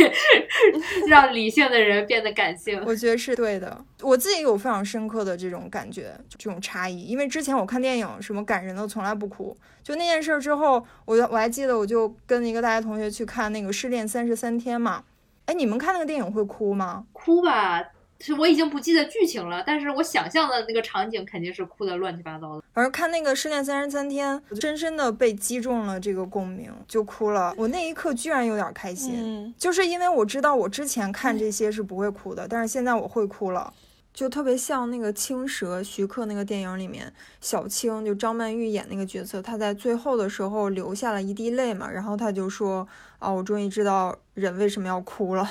[1.07, 2.83] 让理性的人变得感性。
[2.87, 7.03] 我觉得是对的，我自己有非常深刻的这种感觉，这种差异。
[7.03, 9.55] 因为之前我看电影，什么感人的从来不哭。
[9.83, 15.05] 就那件事之后，我我还记得，我就跟一个大学同学去看那个《失恋三十三天》嘛。
[15.45, 17.05] 哎，你们看那个电影会哭吗？
[17.13, 17.83] 哭吧。
[18.23, 22.63] 是我已经不记得剧情了，但是我想象的那个场景肯定是哭的乱七八糟的。
[22.73, 27.53] 反正看那个《失恋三十三天》，深深的被击中了这个共鸣，就哭了。
[27.59, 33.75] 我那一刻居然有点开心，就是因为我知道我之前看这些是不会哭的，但是现在我会哭了，
[34.15, 42.87] 就特别像那个《青蛇》徐克那个电影里面，小青就张曼玉演那个角色，她在最后的时候流下了一滴泪嘛，然后她就说
[43.19, 45.51] ：“啊，我终于知道人为什么要哭了。”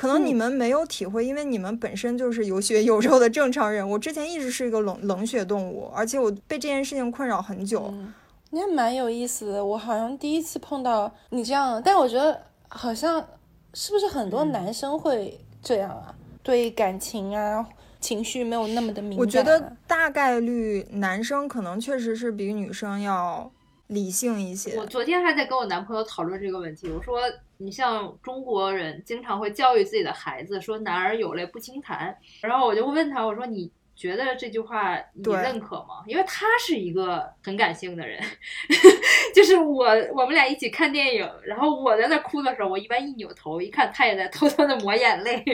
[0.00, 3.86] 可能你们没有体会，因为你们本身就是有血有肉的正常人。
[3.86, 7.92] 我之前一直是一个冷冷血动物，而且我被这件事情困扰很久。
[8.48, 13.22] 你还蛮有意思的，我好像第一次碰到你这样，但我觉得好像
[13.74, 16.14] 是不是很多男生会这样啊？
[16.42, 17.68] 对感情啊、
[18.00, 19.18] 情绪没有那么的敏感。
[19.18, 23.52] 我觉得大概率男生可能确实是比女生要
[23.90, 24.76] 理性一些。
[24.78, 27.20] 我昨天还在跟我男朋友讨论这个问题，我说。
[27.62, 36.02] 你像中国人经常会教育自己的孩子说“男儿有泪不轻弹”，然后我就问他，我说你觉得这句话你认可吗？
[36.06, 38.18] 因为他是一个很感性的人，
[39.36, 45.44] 就是我我们俩一起看电影，然后我在那哭的时候，我一般一扭头一看，他也在偷偷的抹眼泪，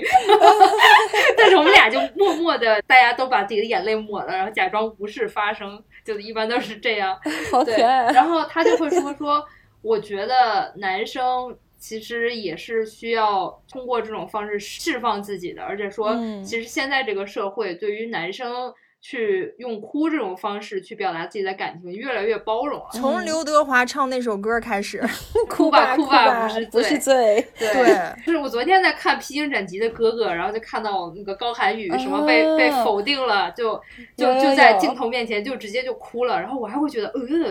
[1.36, 7.18] 但是我们俩就默默的，大家都把自己的眼泪抹了，然后假装无事发生，就一般都是这样。
[7.50, 8.12] 好可爱。
[8.12, 9.44] 然后他就会说说，
[9.82, 11.58] 我觉得男生。
[11.78, 18.72] 其实也是需要通过这种方式释放自己的，而且说，其实现在这个社会对于男生
[19.08, 22.88] 去用哭这种方式去表达自己的感情越来越包容了。
[22.90, 25.00] 从刘德华唱那首歌开始，
[25.48, 27.46] 哭吧哭吧不是罪。
[27.56, 33.80] 对，就是我昨天在看《披荆斩棘的哥哥》，然后就看到那个高寒宇什么被被否定了，就
[34.16, 37.06] 就就在镜头面前就直接就哭了，然后我还会觉得，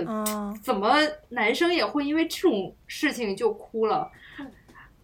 [0.05, 0.97] 呃，怎么
[1.29, 4.11] 男生也会因为这种事情就哭了？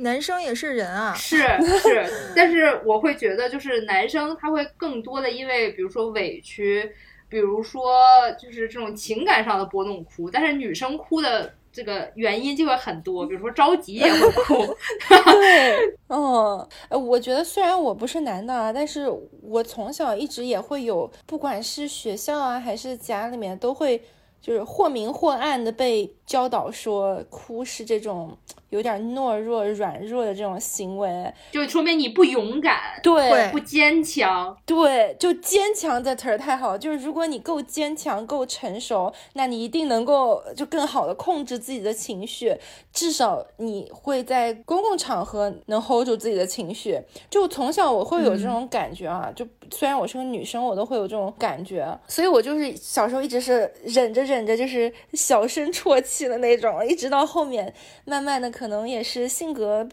[0.02, 6.92] 男生也是人啊，是是，但是我会觉得，就是男生他会更多的因为，比如说委屈，
[7.30, 7.94] 比如说
[8.40, 14.76] 就是这种情感上的波动哭，但是女生哭的这个原因就会很多，比如说着急也会哭。
[15.32, 15.78] 对，
[16.10, 19.08] 嗯，我觉得虽然我不是男的啊，但是
[19.42, 24.02] 我从小一直也会有，不管是学校啊还是家里面，都会
[24.42, 28.38] 就是或明或暗的被教导说，哭是这种。
[28.72, 36.78] 有点懦弱、软弱的这种行为，就说明你不勇敢，对，不坚强，对，就坚强的词儿太好。
[36.78, 42.58] 就是如果你够坚强、够成熟，那你一定能够就更好的控制自己的情绪，
[42.94, 46.98] 至少你会在公共场合能 hold 住自己的情绪。
[47.30, 57.74] 就从小我会有这种感觉啊，就虽然我是个女生，我都会有这种感觉，所以我就是小时候一直是忍着忍着，就是小声啜泣的那种，一直到后面
[58.06, 58.50] 慢慢的。
[58.50, 59.88] 可能也是性格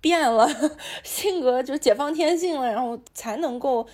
[0.00, 0.48] 变了，
[1.02, 3.86] 性格就解放天性了，然后才能够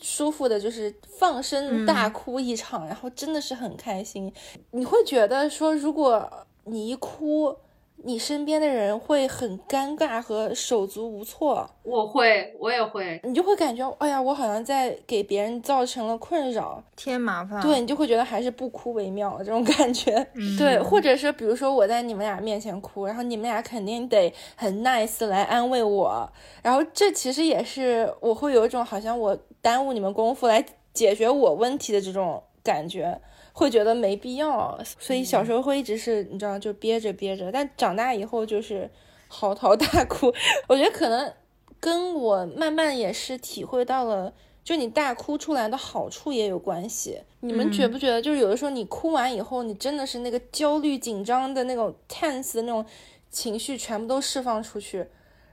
[0.00, 4.32] 舒服的，就是放声大哭一场，然后真的是很开心。
[4.72, 7.56] 你会觉得说，如果你一哭。
[8.04, 17.60] 你身边的人会很尴尬和手足无措，我会，我也会，你就会感觉，哎呀，我好像在给别人造成了困扰，添麻烦。
[17.62, 20.26] 对你就会觉得还是不哭为妙这种感觉。
[20.58, 33.20] 对，或者是比如说我在你们俩面前哭，然后你们俩肯定得很 nice 来安慰我，然后这其实也是我会有一种好像我耽误你们功夫来解决我问题的这种感觉。
[33.52, 38.90] 会觉得没必要，所以小时候会一直是你知道就憋着憋着，但长大以后就是
[39.28, 40.32] 嚎啕大哭。
[40.68, 41.32] 我觉得可能
[41.78, 44.32] 跟我慢慢也是体会到了，
[44.64, 47.20] 就你大哭出来的好处也有关系。
[47.40, 52.86] 你们觉不觉得，就是有的时候你哭完以后，你真的是那个焦虑紧张的那种 tense 的那种
[53.30, 55.04] 情绪全部都释放出去，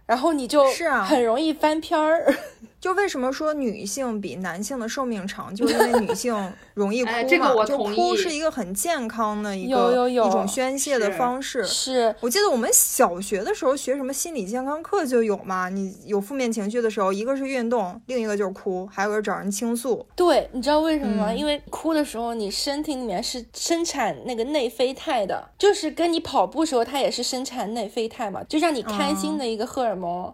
[0.06, 0.64] 然后你就
[1.04, 2.34] 很容易翻篇儿。
[2.80, 7.24] 就为什么说女性比男性的寿命长，就是因为 女性容易哭嘛。
[7.24, 11.64] 这个我就哭是一个很健康的一个有有有一种宣泄的方式。
[11.66, 20.06] 是我记得我们小学的时候学什么心理健康课就有嘛，你有负面情绪的时候，一个是运动，另一个就是哭，还有个是找人倾诉。
[20.16, 21.32] 对，你知道为什么吗？
[21.32, 30.34] 嗯因为哭的时候，你身体里面是生产那个内啡肽的，就是跟你跑步时候，它也是生产内啡肽嘛，就让你开心的一个荷尔蒙。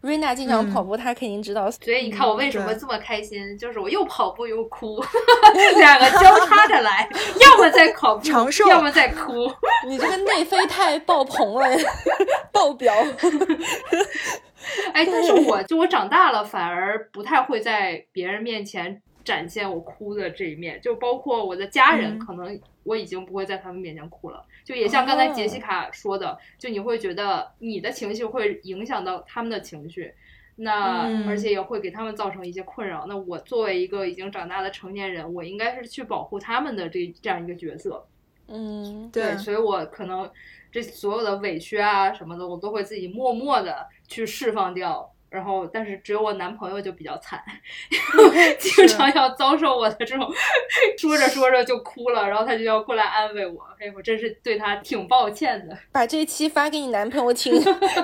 [0.00, 1.70] 瑞娜经常跑步，她肯定知道。
[1.70, 5.02] 所以你看我为什么这么开心，就是我又跑步又哭，
[5.78, 7.08] 两个交叉着来，
[7.40, 9.50] 要么在跑步长寿，要么在哭。
[9.86, 11.66] 你这个内啡肽爆棚了，
[12.52, 12.94] 爆表。
[14.92, 24.44] 哎，但是我就我长大了，反而不太会在别人面前展现我哭的这一面，就包括我的家人，嗯可能我已经不会在他们面前哭了。
[24.64, 30.12] 就也像刚才杰西卡说的，就你会觉得你的情绪会影响到他们的情绪。
[30.56, 33.06] 那、嗯而且也会给他们造成一些困扰。
[33.08, 38.06] 那我作为一个已经长大的成年人，我应该是去保护他们的这这样一个角色。
[38.46, 40.30] 嗯，对，所以我可能
[40.70, 45.10] 这所有的委屈啊什么的，我都会自己默默的去释放掉。
[45.30, 47.40] 然后，但是只有我男朋友就比较惨，
[48.58, 50.28] 经常要遭受我的这种
[50.98, 53.64] 说着说着就哭了，然后他就要过来安慰我。
[53.80, 55.74] 哎，我真是对他挺抱歉的。
[55.90, 57.54] 把这一期发给你男朋友听，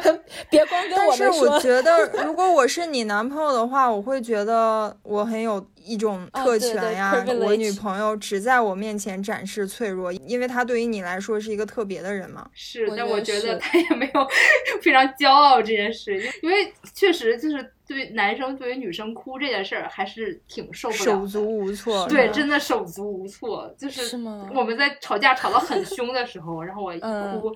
[0.48, 1.50] 别光跟但是我们说。
[1.52, 7.24] 我觉得，如果我是你男朋友的话，我会觉得我很有一种特哦对对权呀。
[7.40, 12.48] 我女朋友只在我面前展示脆弱，因为她对于你来说是一个特别的人嘛。
[12.54, 14.26] 是，但我觉得是他也没有
[14.80, 21.04] 非常骄傲这件事，因为确实就是对男生对于女生哭这件事儿还是挺受不了。
[21.04, 22.06] 手足无措。
[22.08, 27.54] 对，真的手足无措，就是是吗我们在吵架吵得很凶的时候，然后我一嗯哭，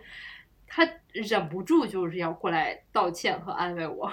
[0.69, 4.11] 他忍不住就是要过来道歉和安慰我。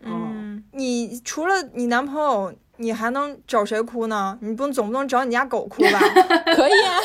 [0.00, 4.38] 嗯，你除了你男朋友，你还能找谁哭呢？
[4.40, 6.00] 你不能总不能找你家狗哭吧？
[6.56, 6.98] 可以啊。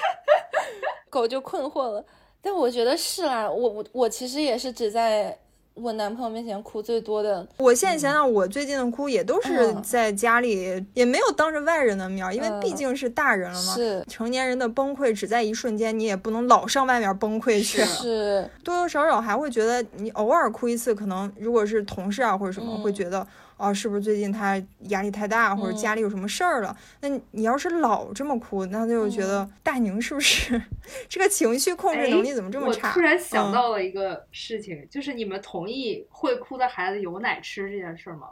[1.10, 2.04] 狗就困惑了，
[2.42, 5.38] 但我觉得是啦，我我我其实也是只在
[5.74, 7.46] 我男朋友面前哭最多的。
[7.56, 13.74] 我现在想想，我最近的哭也都是嗯在家里，也没有当着外人的面儿，因为嗯毕竟是大人了嘛。
[13.74, 17.84] 是成年人的崩溃只在一瞬间，你也不能老上外面崩溃去。
[17.84, 26.76] 是，多多少少还会觉得，你偶尔哭一次，可能如果是同事啊或者什么，嗯会觉得哦，是不是最近他压力太大，或者嗯家里有什么事儿了？
[27.00, 30.60] 那你你要是老这么哭，那就觉得大宁是不是
[31.08, 32.88] 这个情绪控制能力怎么这么差？
[32.88, 38.30] 哎我突然想嗯到了一个事情，就是你们同意会哭的孩子有奶吃这件事儿吗？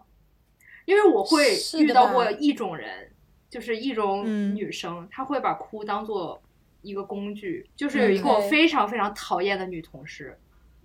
[0.84, 3.08] 因为我会遇到过一种人，
[3.48, 6.42] 就是一种嗯女生，她会把哭当做
[6.82, 7.64] 一个工具。
[7.76, 10.36] 就是有一个我非常非常讨厌的女同事，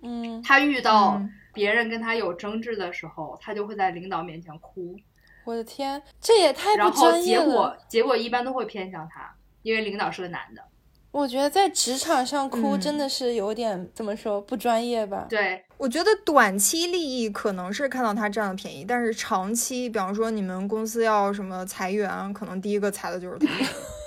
[0.02, 4.94] 嗯，他遇到嗯别人跟他有争执的时候，他就会在领导面前哭，
[5.44, 7.78] 我的天，这也太不专业了结果了。
[7.88, 10.62] 结果一般都会偏向他，因为领导是个男的。
[11.10, 15.26] 我觉得在职场上哭嗯真的是有点、怎么说不专业吧？
[15.28, 23.46] 对，我觉得短期利益可能是看到他占了便宜，但是长期，比方说你们公司要什么裁员，可能第一个裁的就是他，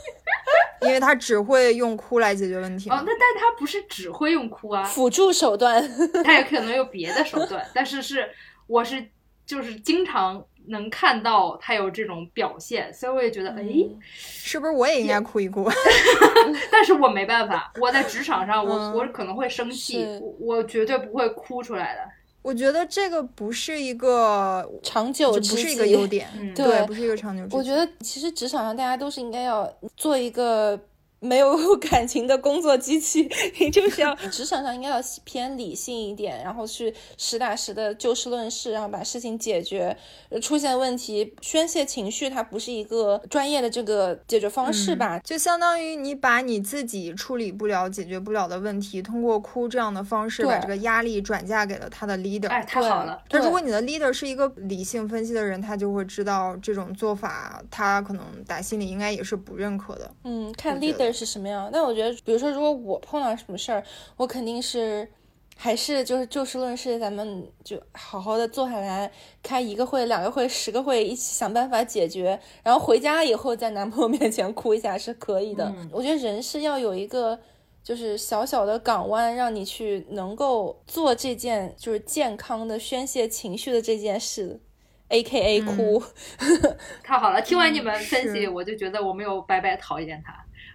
[0.81, 2.89] 因为他只会用哭来解决问题。
[2.89, 5.83] 哦，那但他不是只会用哭啊，辅助手段，
[6.23, 8.29] 他也可能有别的手段，但是是
[8.67, 9.05] 我是
[9.45, 15.69] 就是经常能看到他有这种表现，所以我也觉得，哎，嗯是不是我也应该哭一哭？
[16.71, 20.03] 但是我没办法，我在职场上，我、嗯我可能会生气，
[20.39, 22.01] 我我绝对不会哭出来的。
[22.41, 27.55] 我觉得这个不是一个，长久不是一个优点， 嗯对对，不是一个长久之。
[27.55, 30.79] 我觉得其实职场上大家都是应该要做一个
[31.21, 33.29] 没有感情的工作机器，
[33.59, 39.95] 你就是要职场上应该要偏理性一点，然后去实打实的就事论事，然后把事情解决。
[40.29, 45.19] 呃出现问题宣泄情绪，它不是一个专业的这个解决方式吧？
[45.19, 52.47] 就相当于你把你自己处理不了、解决不了的问题，通过哭这样的方式，把这个压力转嫁给了他的 leader。
[52.49, 60.09] 哎，太好了，对那如果你的 leader 是一个理性分析的人，他就会知道这种做法，他可能打心里应该也是不认可的。
[60.23, 61.69] 嗯，看我是什么样。
[61.71, 63.83] 但我觉得，比如说，如果我碰到什么事儿，
[64.17, 65.07] 我肯定是
[65.55, 69.11] 还是就是就事论事，咱们就好好的坐下来
[69.43, 72.39] 开一个会、两个会、十个会，一起想办法解决。
[72.63, 75.65] 然后回家以后，在男朋友面前哭一下是可以的。
[75.77, 77.39] 嗯我觉得人是要有一个。
[77.83, 84.61] 就是小小的港湾，让你去能够做这件就是健康的宣泄情绪的这件事。
[85.07, 86.01] ，A K A 哭。
[87.03, 90.31] 太好了，听完你们分析，是我就觉得我没有白白讨厌他。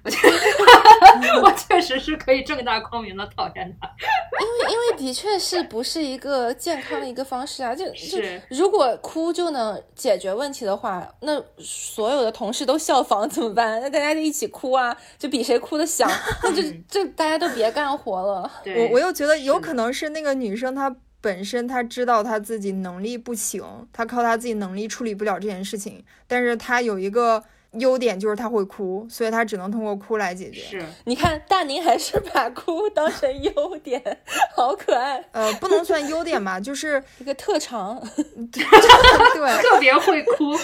[0.07, 3.91] 我觉得我确实是可以正大光明的讨厌他。
[4.41, 7.75] 因为因为的确是不是一个健康的一个方式啊？
[7.75, 13.81] 就就是如果哭就能解决问题的话，那所有的同事都效仿怎么办？
[13.81, 16.09] 那大家就一起哭啊，就比谁哭的响，
[16.43, 18.51] 那就就大家都别干活了。
[18.77, 27.43] 我我又觉得有可能是那个女生她本身她知道她自己能力不行，她靠她自己能力处理不了这件事情，但是她有一个
[27.79, 30.61] 优点就是他会哭，所以他只能通过哭来解决。
[30.61, 34.01] 是你看大宁还是把哭当成优点，
[34.55, 38.01] 好可爱，呃，不能算优点吧，就是一个特长。
[38.53, 40.55] 对特别会哭。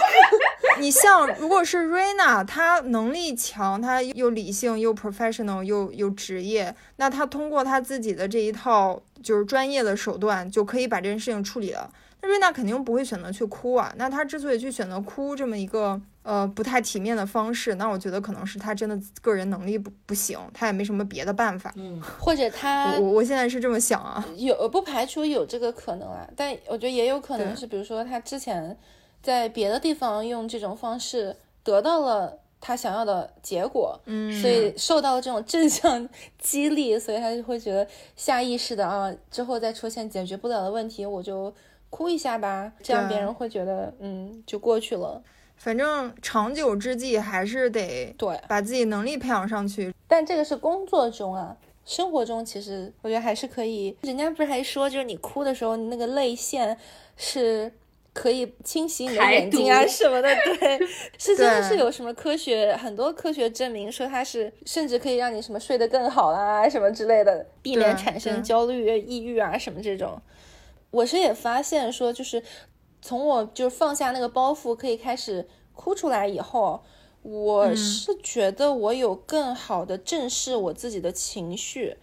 [0.79, 11.91] 你像如果是瑞娜，她能力强，她又理性又 professional 又又职业，那她通过她自己的这一套就是专业的手段，就可以把这件事情处理了。
[12.21, 13.93] 那瑞娜肯定不会选择去哭啊。
[13.97, 21.73] 那她之所以去选择哭这么一个呃不太体面的方式，那我觉得可能是他真的个人能力不不行，他也没什么别的办法。
[21.77, 24.25] 嗯，或者他我我我现在是这么想啊。
[24.37, 28.77] 有不排除有这个可能啊，但我觉得也有可能是，比如说他之前
[29.23, 36.09] 在别的地方用这种方式得到了他想要的结果，嗯，所以受到了这种正向
[36.39, 41.53] 激励，所以他就会觉得下意识的啊，之后再出现解决不了的问题，我就
[41.91, 45.21] 哭一下吧，这样别人会觉得嗯就过去了。
[45.63, 49.95] 反正长久之计还是得对，把自己能力培养上去。
[50.09, 53.97] 但这个是工作中啊，生活中其实我觉得还是可以。
[54.01, 56.77] 人家不是还说，就是你哭的时候，你那个泪腺
[57.17, 57.73] 是
[58.13, 60.29] 可以清洗你的眼睛啊什么的。
[60.59, 60.81] 对，
[61.17, 70.21] 是真的是有什么科学，很多科学证明说它是甚至可以让你什么睡得更好啦，什么之类的，避免产生焦虑、抑郁啊什么这种。
[70.91, 72.43] 我是也发现说，就是
[73.03, 76.83] 从我就是放下那个包袱，可以开始哭出来以后，
[77.23, 81.99] 我嗯是觉得我有更好的正视我自己的情绪。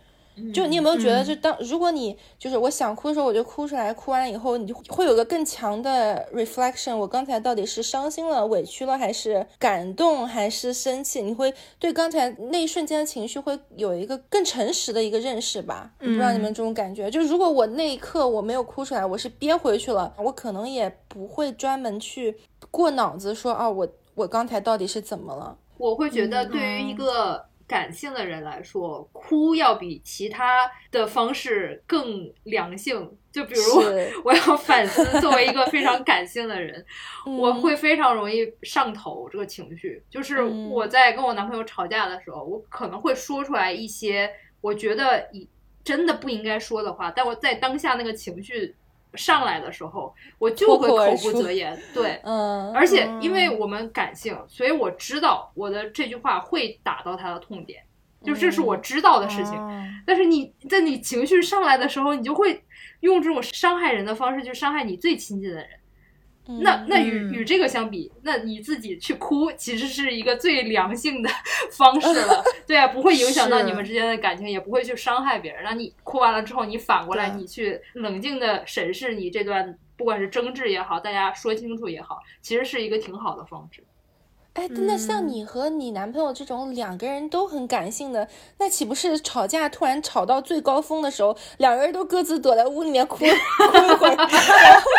[0.53, 6.95] 就你有没有觉得，嗯就当如果你就是我想哭的时候，我就哭出来，哭完以后，你就会有个更强的 reflection。
[6.95, 11.21] 我刚才到底是伤心了、委屈了，还是感动，还是生气？
[11.21, 15.91] 你会对刚才那一瞬间的情绪会有一个更诚实的一个认识吧？
[15.99, 17.09] 我不知道你们这种感觉。
[17.11, 22.37] 就如果我那一刻我没有哭出来，我是憋回去了，我可能也不会专门去
[22.71, 25.57] 过脑子说啊，我我刚才到底是怎么了？
[25.77, 33.09] 我会觉得对于一个感性的人来说，哭要比其他的方式更良性。
[33.31, 36.83] 就比如是我要反思，作为一个非常感性的人，
[37.37, 40.01] 我嗯会非常容易上头这个情绪。
[40.09, 44.27] 就是嗯我在跟我男朋友吵架的时候，我可能会说出来一些
[44.61, 45.47] 我觉得以
[45.83, 48.75] 真的不应该说的话，但我在当下那个情绪
[49.15, 51.79] 上来的时候，我就会口不择言。
[51.93, 57.83] 对，嗯，而且因为我们感性，所以我知道我的这句话会打到他的痛点，
[58.23, 59.53] 就这是我知道的事情。
[59.55, 62.63] 哦但是你在你情绪上来的时候，你就会
[63.01, 65.67] 用这种伤害人的方式去伤害你最亲近的人。
[66.61, 71.29] 那那与嗯与这个相比，那你自己去哭其实是一个最良性的
[71.71, 75.63] 方式了， 对啊，不会影响到你们之间的感情，也不会去伤害别人。
[75.63, 83.83] 那你哭完了之后，你反过来你去冷静的审视你这段，不管是争执也好，大家说清楚也好，其实是一个挺好的方式。
[84.53, 88.27] 哎，那像嗯你和你男朋友这种两个人都很感性的，
[88.57, 94.89] 那岂不是吵架突然吵到最高峰的时候，两个人都各自躲在屋里面哭 哭一会儿，然后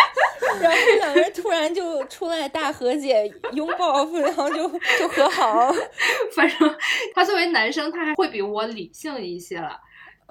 [0.61, 4.67] 然后两个人突然就出来大和解、拥抱，然后就
[4.99, 5.71] 就和好。
[6.35, 6.75] 反正
[7.15, 9.79] 他作为男生，他还会比我理性一些了。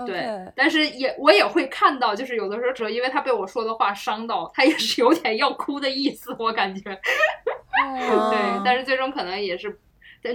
[0.06, 6.92] 对但是也我也会看到，就是有的时候，只要因为他被我说的话伤到，他也是有点要哭的意思，我感觉。
[6.92, 6.96] 哦
[8.32, 9.80] 对哦，但是最终可能也是，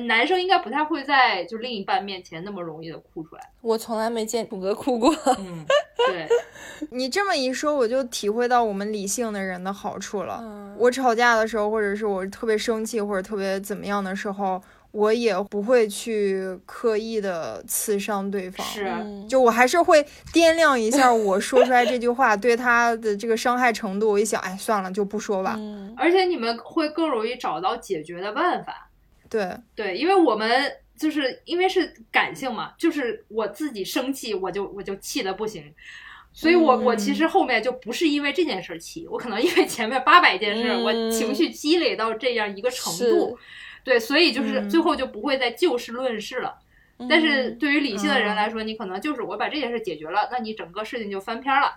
[0.07, 3.51] 男生应该不太会在就另一半面前那么容易的哭出来。
[3.61, 5.15] 我从来没见楚哥哭过。
[5.39, 5.65] 嗯，
[6.09, 6.27] 对，
[6.91, 10.41] 你这么一说，我就体会到我们理性的人的好处了。
[10.43, 14.61] 嗯我吵架的时候，或者是我特别生气或者特别怎么样的时候，
[14.95, 18.65] 我也不会去刻意的刺伤对方。
[18.65, 20.01] 是，嗯就我还是会
[20.33, 24.09] 掂量一下我说出来这句话 对他的这个伤害程度。
[24.13, 25.57] 我一想，哎，算了，就不说吧。
[25.59, 28.89] 嗯而且你们会更容易找到解决的办法。
[29.29, 35.65] 对，对，因为我们就是因为是感性嘛，就是我自己生气，我就我就气的不行。
[36.33, 43.39] 所以我，我其嗯实后面就不是因为这件事儿气，我可能因为前面八百件事，嗯我情绪积累到这样一个程度，
[43.85, 46.59] 对，所以就是嗯最后就不会再就事论事了。
[47.09, 51.73] 但是嗯对于理性的人嗯来说，你可能就是我把这件事解决了，那你整个事情就翻篇了。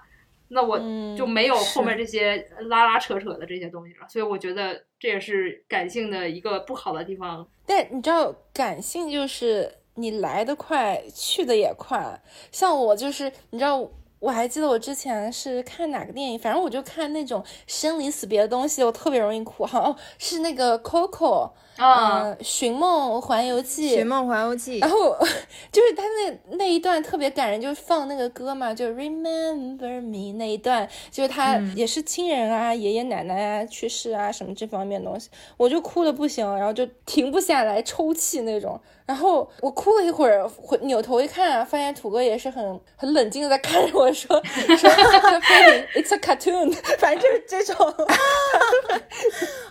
[0.49, 4.07] 那我嗯就没有后面这些拉拉扯扯的这些东西了。
[4.07, 7.45] 所以我觉得这也是感性的一个不好的地方。
[7.65, 12.17] 但你知道，感性就是你来得快，去的也快。
[12.49, 13.85] 像我就是，你知道，
[14.19, 19.65] 我还记得我之前是看哪个电影，反正我就看那种生离死别的东西，我特别容易哭。
[19.65, 23.91] 好像是那个 Coco，啊，嗯，《寻梦环游记》。
[23.95, 25.15] 寻梦环游记然》，后
[25.71, 38.79] 就是他那那一段特别感人，就是放那个歌嘛，就 Remember Me 那一段，就是他嗯也是亲人啊、爷爷奶奶啊去世啊什么这方面的东西，我就哭的不行，然后就停不下来抽泣那种。
[39.05, 44.89] 然后我哭了一会儿，回扭头一看、啊，发现土哥也是很很冷静的在看着我说 说
[45.95, 47.93] It's a cartoon，反正就是这种。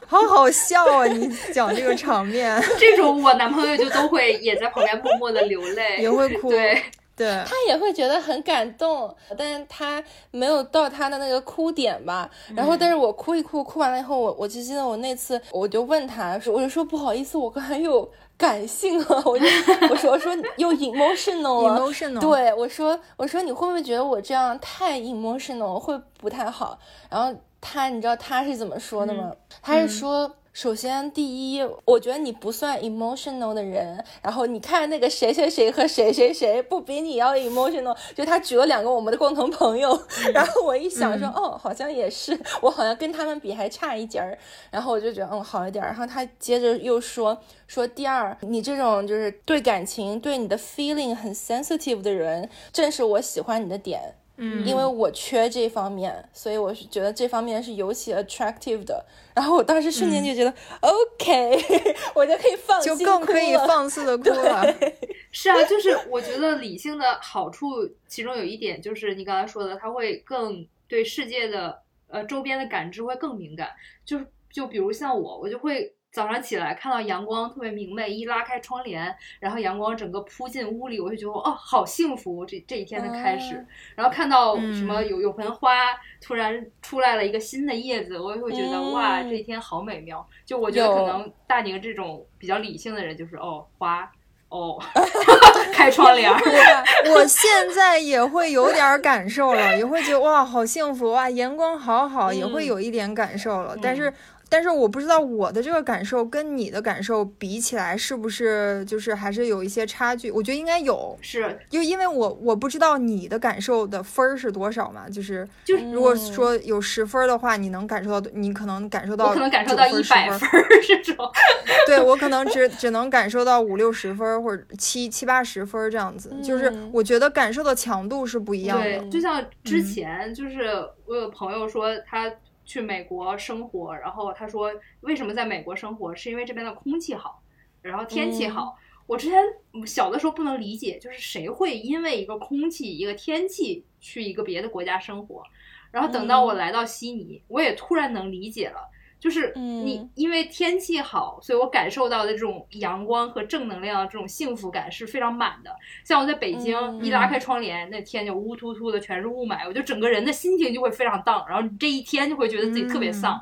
[0.09, 1.04] 好好笑啊！
[1.07, 6.82] 你讲这个场面 这种我男朋友就都会也在旁边默默的流泪， 也会哭，对，
[7.16, 12.28] 对，他也会觉得很感动，但是他没有到他的那个哭点吧。
[12.55, 19.47] 然后，但是我哭一哭，哭完了以后，我我就记得我那次，我就问他说，我就说不好意思，我刚才又感性了， 我就
[19.90, 21.80] 我说我说又 emotional 了。
[21.80, 26.78] emotional，，对我说，我说你会不会觉得我这样太 emotional 会不太好？
[27.09, 29.32] 然后他，你知道他是怎么说的吗？
[29.62, 30.30] 他是说。
[30.57, 34.02] 首先，第一，我觉得你不算 emotional 的人。
[34.22, 40.00] 然后你看那个谁谁谁和谁谁谁不比你要 emotional，就他举了两个我们的共同朋友。
[40.32, 44.38] 然后我一想说，哦，好像也是，我好像跟他们比还差一截儿。
[44.70, 45.88] 然后我就觉得，嗯，好一点儿。
[45.88, 54.14] 然后他接着又说，说第二，你这种就是对感情、对你的 feeling 很 sensitive 的人，正是我喜欢你的点。
[54.39, 59.05] 嗯，因为我缺这方面，所以我是觉得这方面是尤其 attractive 的。
[59.34, 64.64] 然后我当时瞬间就觉得、 OK，我就可以放心就更可以放肆的 哭了，
[65.32, 67.68] 是啊，就是我觉得理性的好处，
[68.07, 73.70] 其中有一点就是你刚才说的，他会更对世界的呃周边的感知会更敏感。
[74.05, 74.20] 就
[74.51, 83.54] 就比如像我，我就会早上起来看到阳光特别明媚，一拉开窗帘，然后阳光整个扑进屋里，我就觉得哦，好幸福，这这一天的开始。
[83.56, 83.64] 啊
[83.96, 90.26] 然后看到嗯什么有有盆花突然出来了一个新的叶子，我也会觉得、嗯哇，这一天好美妙。
[90.46, 94.10] 就我觉得可能大宁这种比较理性的人，就是哦花。
[94.48, 94.80] 哦
[95.74, 96.38] 开窗帘儿，
[97.10, 103.76] 我我现在也会有点儿感受了，也会觉得哇，好幸福哇，阳光好好，也会嗯有一点感受了。
[103.82, 104.10] 但是，
[104.49, 110.30] 但是我不知道我的这个感受跟你的感受比起来，是不是就是还是有一些差距？
[110.30, 121.16] 我觉得应该有，是就因为我我不知道你的感受的分儿是多少嘛，就是就是如果嗯说有十分儿的话，你能感受到，你可能感受到，我可能感受到一百分分儿，这种。
[121.86, 128.84] 对我可能只只能感受到五六十分儿或者七七八十分儿这样子，就是嗯我觉得感受的强度是不一样的。
[128.84, 130.68] 对，就像之前就是
[131.05, 132.30] 我有朋友说他
[132.66, 137.40] 去美国生活，然后他说为什么在美国生活，是因为这边的空气好，
[137.80, 138.76] 然后天气好。
[139.06, 139.40] 我之前
[139.86, 145.44] 小的时候不能理解，就是谁会因为一个空气、一个天气去一个别的国家生活，
[145.92, 148.90] 然后等到我嗯来到悉尼，我也突然能理解了。
[149.18, 155.74] 就是你嗯因为天气好，所以我感受到的这种阳光和正能量，这种幸福感是非常满的。
[156.04, 163.40] 像我在北京，嗯一拉开窗帘，那天就乌突突的，全是雾霾，我就整个人的心情就会非常荡，然后你这一天就会觉得自己特别丧。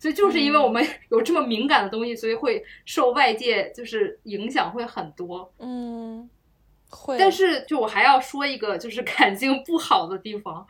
[0.00, 5.52] 所以就是因为我们有这么敏感的东西，所以会受外界就是影响会很多。
[5.58, 6.30] 嗯，
[6.90, 10.66] 会，但是就我还要说一个就是感情不好的地方，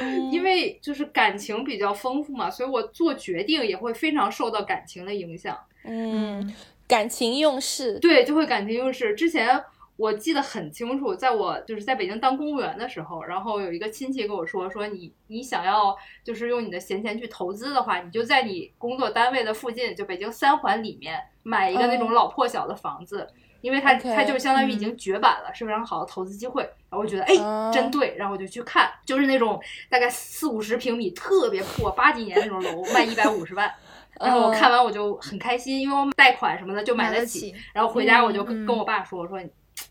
[0.00, 5.58] 嗯因为就是感情比较丰富嘛，所以我做决定也会非常受到感情的影响。
[5.84, 6.54] 嗯，
[6.86, 9.14] 感情用事，对，就会感情用事。
[9.14, 9.64] 之前
[9.96, 23.28] 我记得很清楚，在我就是在北京当公务员的时候，然后有一个亲戚跟我说，说你你想要就是用你的闲钱去投资的话，你就在你工作单位的附近，就北京三环里面买一个那种嗯老破小的房子。
[23.62, 26.62] 因为它它就相当于已嗯经绝版了，是非常好的投资机会。
[26.62, 29.58] 然后我觉得，哎，啊真对，然后我就去看，就是那种
[29.88, 33.72] 大概四五十平米，特别破，八几年那种楼，卖一百五十万。
[34.20, 37.54] 然后我看完我就很开心，因为我贷款什么的就买买得得起。
[37.72, 39.40] 然后回家我就嗯跟跟我爸说，我说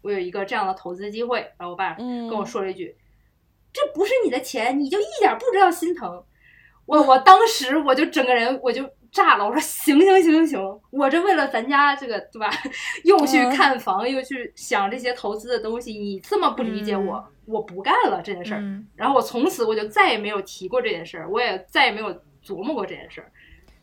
[0.04, 1.40] 我有一个这样的投资机会。
[1.58, 2.96] 然后我爸嗯跟我说了一句
[3.74, 6.24] ：“这不是你的钱，你就一点不知道心疼。”
[6.86, 12.49] 我我当时我就整个人我就炸了，我说行行行行，我这为了咱家这个对吧，
[13.03, 18.62] 又去嗯看房，又去想这些投资的东西，你这么不理解我，我不干了这件事儿。
[18.62, 22.09] 嗯，然后我从此我就再也没有提过这件事儿，我也再也没有
[22.45, 23.30] 琢磨过这件事儿。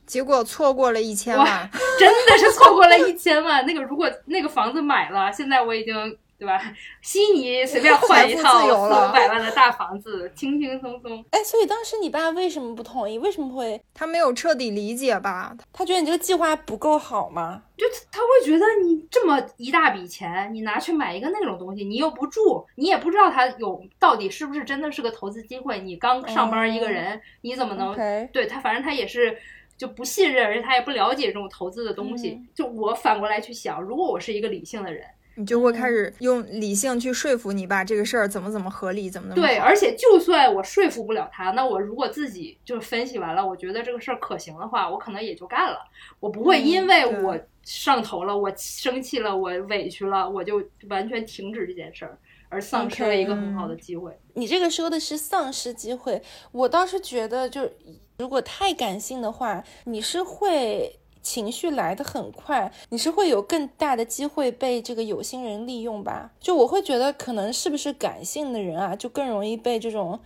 [0.06, 1.70] 结果错过了一千哇万，
[2.00, 3.66] 真的是错过了一千万。
[3.66, 5.94] 那个如果那个房子买了，现在我已经
[6.38, 6.72] 对吧？
[7.02, 11.24] 悉尼随便换一套四五百万的大房子，轻轻松松。
[11.30, 13.18] 哎，所以当时你爸为什么不同意？
[13.18, 13.80] 为什么会？
[13.92, 15.56] 他没有彻底理解吧？
[15.72, 17.62] 他觉得你这个计划不够好吗？
[17.76, 25.80] 就他会觉得你这么一大笔钱，你拿去买一个那种东西，你又不住，你也不知道他有到底是不是真的是个投资机会。
[25.80, 27.94] 你刚上班一个人，你怎么能
[28.32, 28.60] 对他？
[28.60, 29.36] 反正他也是。
[29.76, 32.36] 就不信任，而且他也不了解这种投资的东西。
[32.52, 35.06] 就我反过来去想，如果我是一个理性的人，
[35.38, 39.56] 你就会开始用理性去说服你爸这个事儿怎么怎么合理，怎么怎么对。
[39.56, 45.78] 而且就算我说服不了他，那我如果自己就分析完了，我觉得这个事儿可行的话，我可能也就干了。
[46.18, 52.18] 我不会因为我上头了，我生气了，我委屈了，我就完全停止这件事儿，
[52.48, 54.18] 而丧失了一个很好的机会。
[54.34, 56.20] 你这个说的是丧失机会，
[56.50, 57.70] 我倒是觉得就。
[58.18, 66.30] 如果太感性的话，你是会情绪来的很快，你是会有更大的机会被这个有心人利用吧？
[66.40, 70.18] 就我会觉得，可能是不是感性的人啊，就更容易被这种。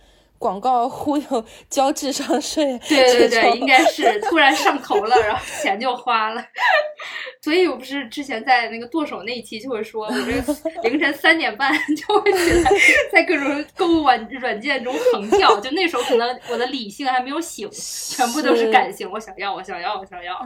[0.43, 6.43] 广告忽悠交智商税，对对对，应该是突然上头了， 然后钱就花了。
[7.41, 12.71] 所以我不是之前在那个剁手那一期就会说，我这凌晨三点半就会起来，
[13.09, 15.57] 在各种购物软软件中横跳。
[15.63, 19.09] 就那时候可能我的理性还没有醒，全部都是感性。
[19.09, 20.37] 我想要，我想要，我想要。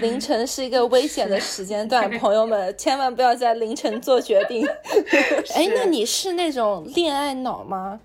[0.00, 4.66] 凌晨是一个危险的时间段，朋友们千万不要在凌晨做决定。
[5.54, 8.00] 哎，那你是那种恋爱脑吗？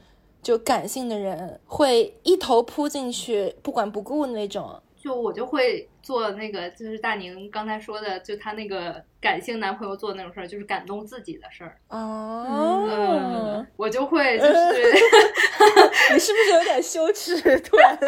[0.48, 4.82] 就感性的人会一头扑进去，不管不顾那种。
[4.96, 11.78] 就我就会做那个，就是大宁刚才说的，就他那个感性男朋友做的那种事儿，就是感动自己的事儿。
[11.90, 14.54] 哦，我就会就是，
[16.14, 17.36] 你是不是有点羞耻？
[17.60, 18.00] 突然，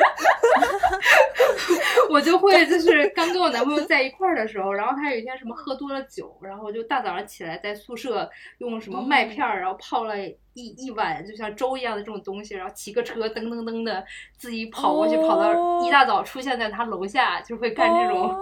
[2.10, 10.16] 我就会就是刚跟我男朋友在一块儿的时候，然后他有一天什么喝多了酒，然后就大早上起来在宿舍用什么麦片儿，然后泡了。
[10.56, 14.04] 一一碗就像粥一样的这种东西，然后骑个车噔噔噔的
[14.36, 15.54] 自己跑过去，跑到
[15.86, 18.36] 一大早出现在他楼下，就会干这种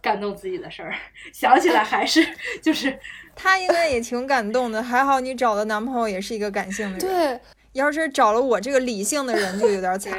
[0.00, 0.94] 感动自己的事儿。
[1.34, 2.17] 想起来还是
[2.62, 2.98] 就是
[3.34, 4.82] 他应该也挺感动的。
[4.82, 7.00] 还好你找的男朋友也是一个感性的人。
[7.00, 7.40] 对，
[7.72, 10.12] 要是找了我这个理性的人就有点惨。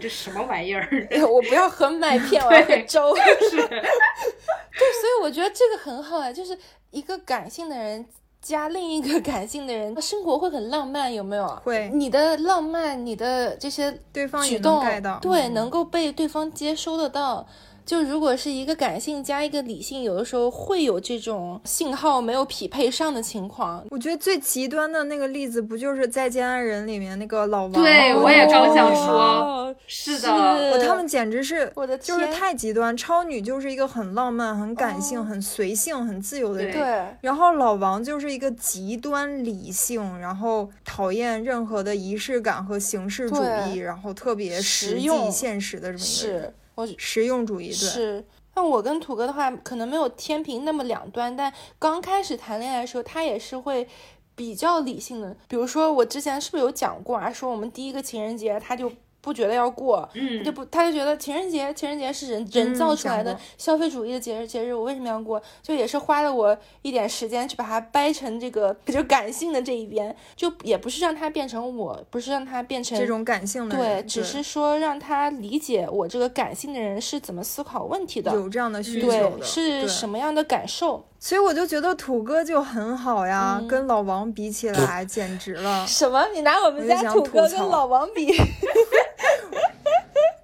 [0.00, 0.86] 这什么玩意儿？
[1.26, 3.16] 我不要喝麦片，我要喝粥。
[3.50, 3.56] 是。
[3.68, 6.56] 对，所以我觉得这个很好啊，就是
[6.90, 8.06] 一个感性的人。
[8.42, 11.46] 加另一个感性的人，生活会很浪漫，有没有？
[11.62, 11.88] 会。
[11.94, 14.84] 你的浪漫，你的这些对方举动，
[15.20, 17.46] 对，能够被对方接收得到。
[17.84, 23.84] 就如果是一个感性加一个理性，有的时候会有这种信号没有匹配上的情况。
[23.90, 27.72] 我觉得最极端的那个例子，不就是《再见爱人》里面那个老王？
[27.72, 30.32] 对，我也刚想说，是的，
[30.72, 32.96] 我他们简直是我的就是太极端。
[32.96, 37.06] 超女就是一个很浪漫、很感性、很随性、很自由的人，对。
[37.20, 46.54] 然后老王就是一个极端理性，然后讨厌任何的仪式感和形式主义，然后特别实际现实的这么一个人。
[46.74, 53.88] 我实用主义是，那我跟土哥的话，可能没有天平那么两端，但刚开始谈恋爱的时候，他也是会
[54.34, 55.36] 比较理性的。
[55.48, 57.32] 比如说，我之前是不是有讲过啊？
[57.32, 58.92] 说我们第一个情人节，他就。
[59.22, 65.40] 不觉得要过，他就不，他就觉得情人节，情人节是人人造出来的消费主义的节日，节日我为什么要过？
[65.62, 81.04] 就也是花了我一点时间去把它掰成这个 就感性的这一边，就也不是让它变成我，不是让它变成这种感性的，对，只是说让他理解我这个感性的人是怎么思考问题的，有这样的需求的，是什么样的感受。
[81.24, 85.86] 所以我就觉得土哥就很好呀，跟老王比起来简直了。
[85.86, 86.26] 什么？
[86.34, 88.34] 你拿我们家土哥跟老王比？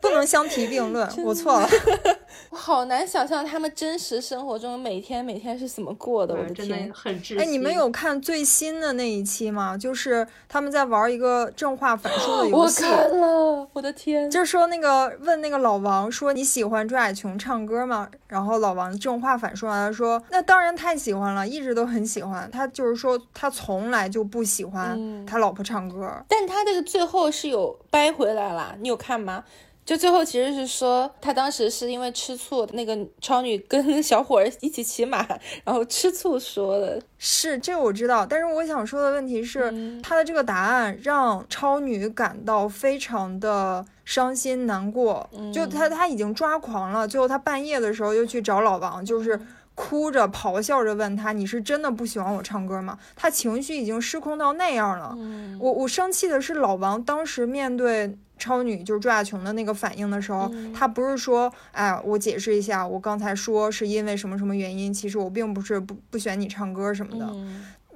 [0.00, 1.68] 不能相提并论， 我错了。
[2.50, 6.34] 我好难想象他们真实生活中每天每天是怎么过的。
[6.34, 9.76] 我的天，很窒息哎，你们有看最新的那一期吗？
[9.76, 12.84] 就是他们在玩一个正话反说的 游戏。
[12.84, 14.30] 我看了，我的天！
[14.30, 18.08] 就是说那个问那个老王说你喜欢朱亚琼唱歌吗？
[18.28, 22.48] 然后老王正话反说完了说那当然太喜欢了，一直都很喜欢。
[22.50, 26.10] 他就是说他从来就不喜欢他老婆唱歌。
[26.28, 29.44] 但他这个最后是有掰回来了，你有看吗？
[29.88, 35.26] 就最后其实是说，他当时是因为吃醋，那个超女跟 小伙儿一起骑马，
[35.64, 37.00] 然后吃醋说的。
[37.16, 39.72] 是这个我知道，但是我想说的问题是，
[40.02, 45.26] 他的这个答案让超女感到非常的伤心难过。
[45.54, 49.40] 就他他已经抓狂了，最后他半夜的时候又去找老王，就是
[49.74, 55.16] 哭着咆哮着问他：“你是真的不喜欢我唱歌吗？”他情绪已经失控到那样了。
[55.58, 58.18] 我我生气的是老王当时面对。
[58.38, 67.34] 超女就是朱亚琼的那个反应的时候，她不是说，哎，我解释一下，我刚才说是因为什么什么原因，其实我并不是不不选你唱歌什么的。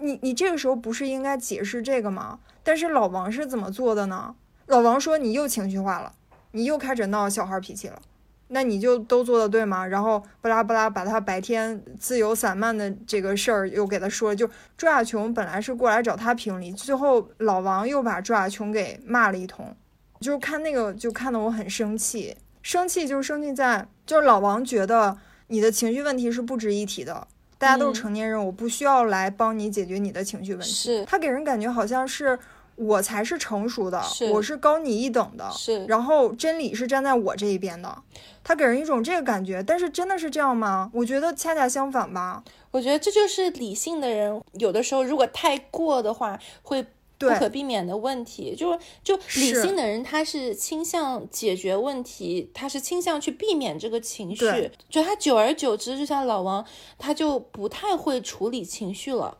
[0.01, 2.41] 你你这个时候不是应该解释这个吗？
[2.65, 4.35] 但是老王是怎么做的呢？
[4.67, 6.13] 老王说你又情绪化了，
[6.51, 8.01] 你又开始闹小孩脾气了。
[8.49, 9.87] 那你就都做的对吗？
[9.87, 14.37] 然后巴拉巴拉把他白天自由散漫的这个事儿又给他说了。
[14.37, 19.75] 就朱亚琼本来是过来找他评理，最后老王又把朱亚琼给骂了一通。
[20.23, 25.19] 就是看那个就看得我很生气，生气就是生气在就是老王觉得
[25.49, 27.27] 你的情绪问题是不值一提的，
[27.59, 30.73] 大家都是成年人，我不需要来帮你解决你的情绪问题。
[30.73, 32.39] 是他给人感觉好像是。
[32.75, 34.03] 我才是成熟的，
[34.33, 38.03] 我是高你一等的，是，然后真理是站在我这一边的，
[38.43, 40.91] 他给人一种这个感觉，但是真的是这样吗？
[40.95, 42.43] 我觉得恰恰相反吧。
[42.71, 46.85] 我觉得这就是理性的人有的时候如果太过的话，会
[47.23, 48.55] 不可避免的问题。
[48.55, 54.71] 就就理性的人，他是倾向解决问题，他是倾向去避免这个情绪。
[54.91, 56.65] 就他久而久之，就像老王，
[56.99, 59.39] 他就不太会处理情绪了。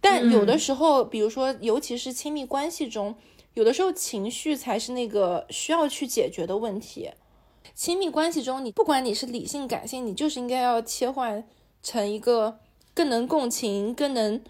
[0.00, 3.14] 但有的时候，比如说，尤其是亲密关系中，
[3.52, 7.10] 有的时候情绪才是那个需要去解决的问题。
[7.74, 11.46] 亲密关系中，你不管你是理性、感性，你就是应该要切换
[11.82, 12.58] 成一个
[12.94, 14.40] 更能共情、更能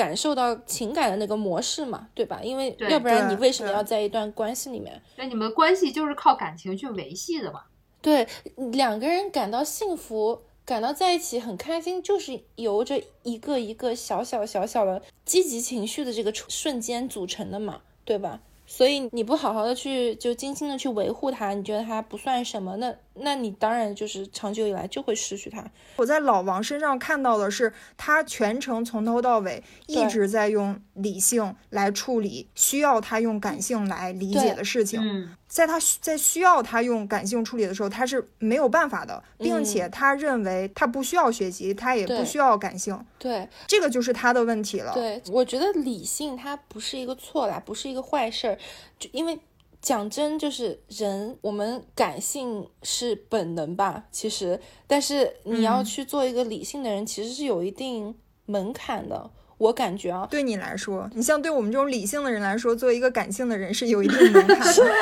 [0.00, 2.40] 感受到情感的那个模式嘛，对吧？
[2.42, 5.02] 因为要不然你为什么要在一段关系里面？
[5.16, 7.60] 那你们关系就是靠感情去维系的嘛？
[8.00, 8.26] 对，
[8.72, 10.42] 两个人感到幸福。
[10.62, 18.40] 感到在一起很开心，就是由着一个一个小小小小的积极情绪的这个瞬间组成的嘛，对吧？
[18.68, 25.64] 所以你不好好的去就精心的去维护它，你觉得它不算什么，那那你当然就是长久以来就会失去它。
[25.96, 35.28] 我在老王身上看到的是，他全程从头到尾一直在用理性来处理需要他用感性来理解的事情。
[35.46, 42.96] 在他在需要他用感性处理的时候，他是没有办法的，并且他认为他不需要学习，他也不需要感性。
[43.18, 44.92] 对，这个就是他的问题了。
[44.94, 48.56] 对，我觉得理性它不是一个错啦，不是一个坏事儿，
[48.96, 49.36] 就因为
[49.80, 58.14] 讲真，就是人我们感性是本能吧，其实，但是你要去做一个理性的人，其实是有一定
[58.46, 59.30] 门槛的。
[59.58, 64.84] 我感觉啊，对你来说，你像对我们这种理性的人来说，做一个感性的人是有一定门槛的。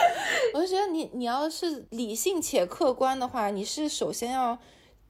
[0.52, 4.58] 我就觉得你，你要是理性且客观的话，你是首先要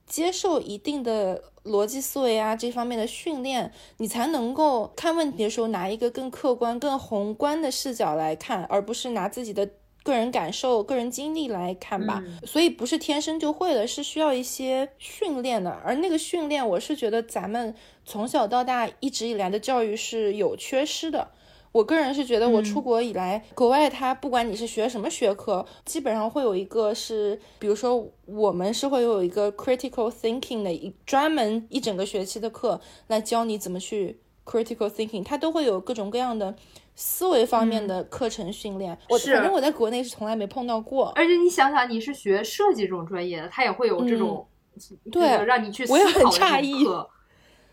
[0.07, 9.69] 接受一定的逻辑思维啊这方面的训练，你才能够看问题的时候拿一个更客观、更宏观的视角来看，而不是拿自己的。
[10.07, 15.73] 个人感受、个人经历来看吧，所以不是天生就会的，是需要一些训练的。
[15.85, 21.33] 而那个训练，我是觉得咱们从小到大一直以来的教育是有缺失的。
[21.77, 36.55] 我个人是觉得，我出国以来，国外他不管你是学什么学科，基本上会有一个是，比如说我们是会有一个 critical thinking 的一专门一整个学期的课来教你怎么去 critical thinking，它都会有各种各样的。
[36.99, 41.09] 思维方面的课程训练，我反正我在国内是从来没碰到过。
[41.15, 44.49] 而且你想想，你是学设计这种专业的，他也会有这种，
[45.13, 47.11] 对，让你去思考的课。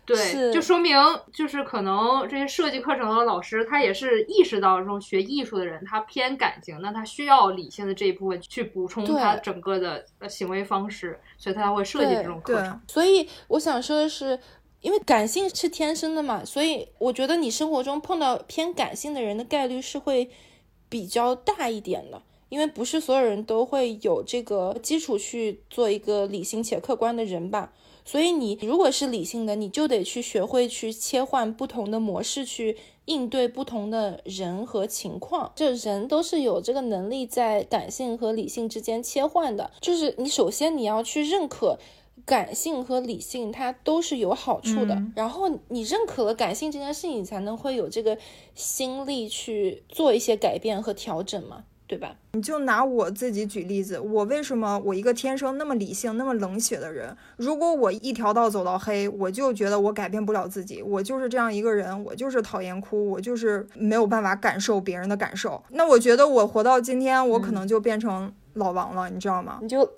[0.06, 0.96] 对，就说明
[1.32, 12.80] 就是可能这些设计课程的老师，他也是意识到这种学艺术的人，他偏感性，那他需要理性的这一部分去补充他整个的行为方式，所以他才会设计这种课程。
[12.88, 14.38] 所以我想说的是。
[14.84, 20.28] 因为感性是天生的嘛，所以我觉得你生活中碰到偏感性的人的概率是会
[20.90, 22.20] 比较大一点的。
[22.50, 27.72] 因为不是所有人都会有这个基础去做一个理性且客观的人吧。
[28.04, 32.76] 所以你如果是理性的，你就得去学会去切换不同的模式去
[33.06, 35.52] 应对不同的人和情况。
[35.54, 39.70] 这人都是有这个能力在感性和理性之间切换的。
[39.80, 41.78] 就是你首先你要去认可。
[42.24, 45.02] 感性和理性，它都是有好处的。
[45.16, 48.16] 然后你认可了感性这件事情，你才能会有这个
[48.54, 51.64] 心力去做一些改变和调整嘛，
[51.94, 52.12] 对吧？
[52.32, 65.62] 你就拿我自己举例子，我为什么我一个天生那么理性、那么冷血的人，如果我一条道走到黑，我就觉得我改变不了自己，我就是这样一个人，我就是讨厌哭，我就是没有办法感受别人的感受。
[65.68, 69.60] 那我觉得我活到今天，我可能就变成老王了，你知道吗？
[69.62, 69.88] 你就。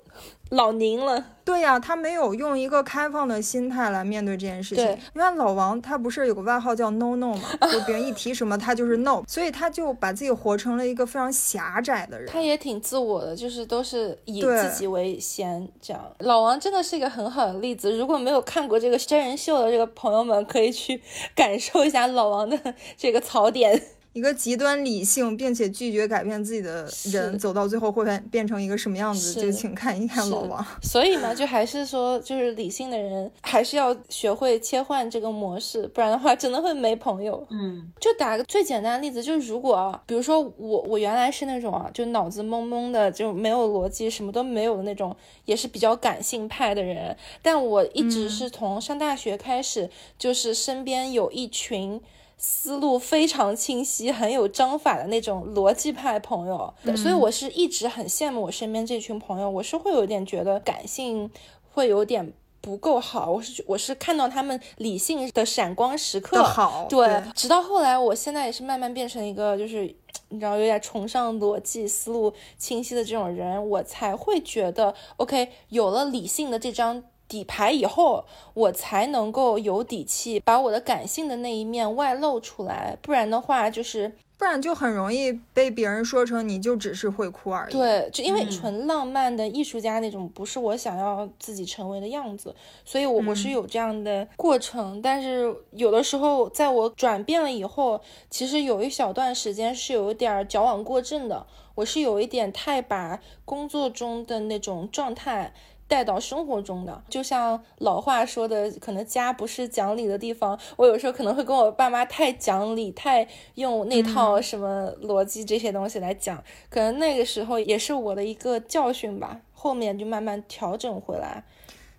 [0.51, 4.85] 老宁了，对呀，他没有用一个开放的心态来面对这件事情。
[5.13, 12.29] 因为老王他不是有个外号叫 No No 嘛， 就别人一提什么他就是 No，所以他就把自己活成了一个非常狭窄的人。
[12.31, 16.01] 他也挺自我的，就是都是以自己为先这样。
[16.19, 21.01] 老王真的是一个很好的例子，如果没有看过这个真人秀的这个朋友们，可以去
[21.35, 22.57] 感受一下老王的
[22.95, 23.81] 这个槽点。
[24.17, 29.39] 一个极端理性并且拒绝改变自己的人，走到最后会变变成一个什么样子？
[29.39, 30.65] 就请看一看老王。
[30.81, 37.45] 所以嘛，就还是说，就是理性的人还是要学会切换这个模式，不然的话真的会没朋友。
[37.51, 45.15] 嗯，就打个最简单的例子，就是如果比如说我我原来是那种啊，就脑子懵懵的，就没有逻辑，什么都没有的那种，
[45.45, 49.87] 也是比较感性派的人，但我一直是从上大学开始，
[50.17, 52.01] 就是身边有一群。
[52.37, 59.49] 思路非常清晰、很有章法的那种逻辑派朋友，所以我是一直很羡慕我身边这群朋友。
[59.49, 61.29] 我是会有点觉得感性
[61.73, 62.31] 会有点
[62.61, 67.23] 不够好，我是我是看到他们理性的闪光时刻好，对。
[67.33, 69.85] 直到后来，我现在也是慢慢变成一个就是
[70.29, 77.03] 你知道有点崇尚逻辑、思路清晰的这种人，我才会觉得 OK，有了理性的这张。
[77.27, 87.71] 底牌以后，我才能够有底气把我的感性的那一面外露出来，不然的话，就是不然就很容易被别人说成你就只是会哭而已。
[87.71, 92.55] 对，就因为纯浪漫的艺术家那种不是我想要自己成为的样子，
[92.85, 95.01] 所以我我是有这样的过程。
[95.01, 97.99] 但是有的时候，在我转变了以后，
[98.29, 105.53] 其实有一小段时间是有一点矫枉过正的，我是有一点太把工作中的那种状态。
[105.87, 110.59] 带到生活中的，就像老话说的，可能家不是讲理的地方。
[110.75, 119.39] 我有时候可能会跟我爸妈太讲理，太用那套什么逻辑这些东西来讲，可能那个时候也是我的一个教训吧。
[119.53, 121.43] 后面就慢慢调整回来。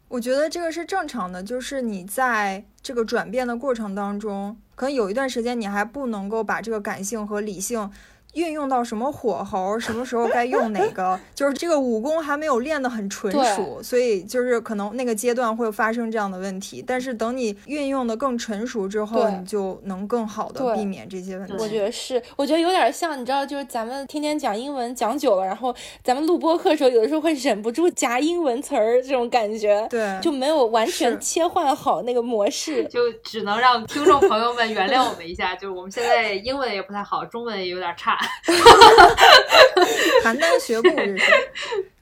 [0.09, 7.91] 我觉得这个是正常的，就是你在这个转变的过程当中，可能有一段时间你还不能够把这个感性和理性。
[8.35, 16.85] 运用到什么火候，什么时候该用哪个， 就是这个武功还没有练得很纯熟，所以就是可能那个阶段会发生这样的问题。
[16.87, 21.55] 但是等你运用的更成熟之后，你就能更好的避免这些问题。
[21.59, 25.75] 我觉得是，我觉得有点像，你知道，就是咱们天天讲英文讲久了，然后
[26.05, 38.18] 咱们录播课的时候，有的时候会忍不住夹英文词儿，这种感觉，对，就没有完全切换好那个模式， 就只能让听众朋友们原谅我们一下，就是我们现在英文也不太好，中文也有点差。
[40.25, 41.51] 邯郸学步这是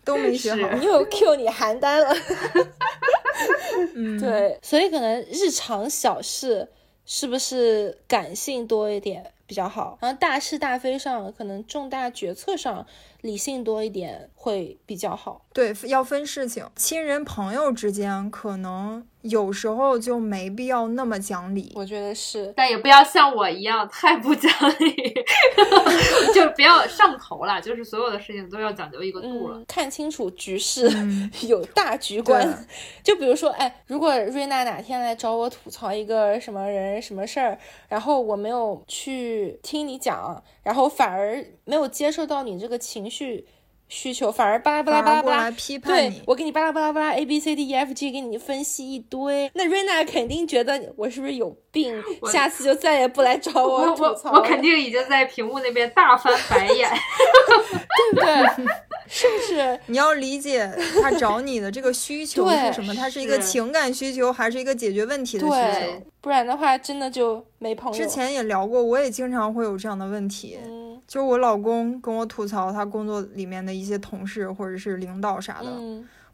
[0.05, 2.15] 都没学好，你又 Q 你邯郸了。
[4.21, 6.69] 对，所以可能日常小事
[7.05, 9.99] 是不是感性多一点比较好？
[10.01, 12.87] 然后大是大非上，可能重大决策上
[13.21, 15.43] 理性多一点会比较好。
[15.53, 19.07] 对，要分事情，亲人朋友之间可能。
[19.23, 25.15] 有时候就没必要那么讲理，我觉得是，但也不要像我一样太不讲理，
[26.33, 27.61] 就不要上头了。
[27.61, 30.89] 就是所有的事情都要讲究一个度了，看清楚局势，
[31.49, 32.65] 有大局观。
[33.03, 43.47] 就比如说，哎，如果瑞娜哪天来找我吐槽一个什么人什么事儿，然后我没有去听你讲，然后反而没有接受到你这个情绪。
[43.89, 54.33] 需求反而巴拉巴拉巴拉巴拉批判你，我给你巴拉巴拉巴拉 A B C D E F G 给你分析一堆，那瑞娜肯定觉得我是不是有病， 下次就再也不来找我 吐槽。
[54.33, 58.67] 我肯定已经在屏幕那边大翻白眼，对不对？
[59.07, 59.79] 是不是？
[59.87, 60.69] 你要理解
[61.01, 62.93] 他找你的这个需求是什么？
[62.93, 66.03] 他是一个情感需求，还是一个解决问题的需求？
[66.27, 67.97] 不然的话，真的就没朋友。
[67.97, 70.59] 之前也聊过，我也经常会有这样的问题。
[71.07, 75.69] 就我老公跟我吐槽他工作里面的一些同事或者是领导啥的，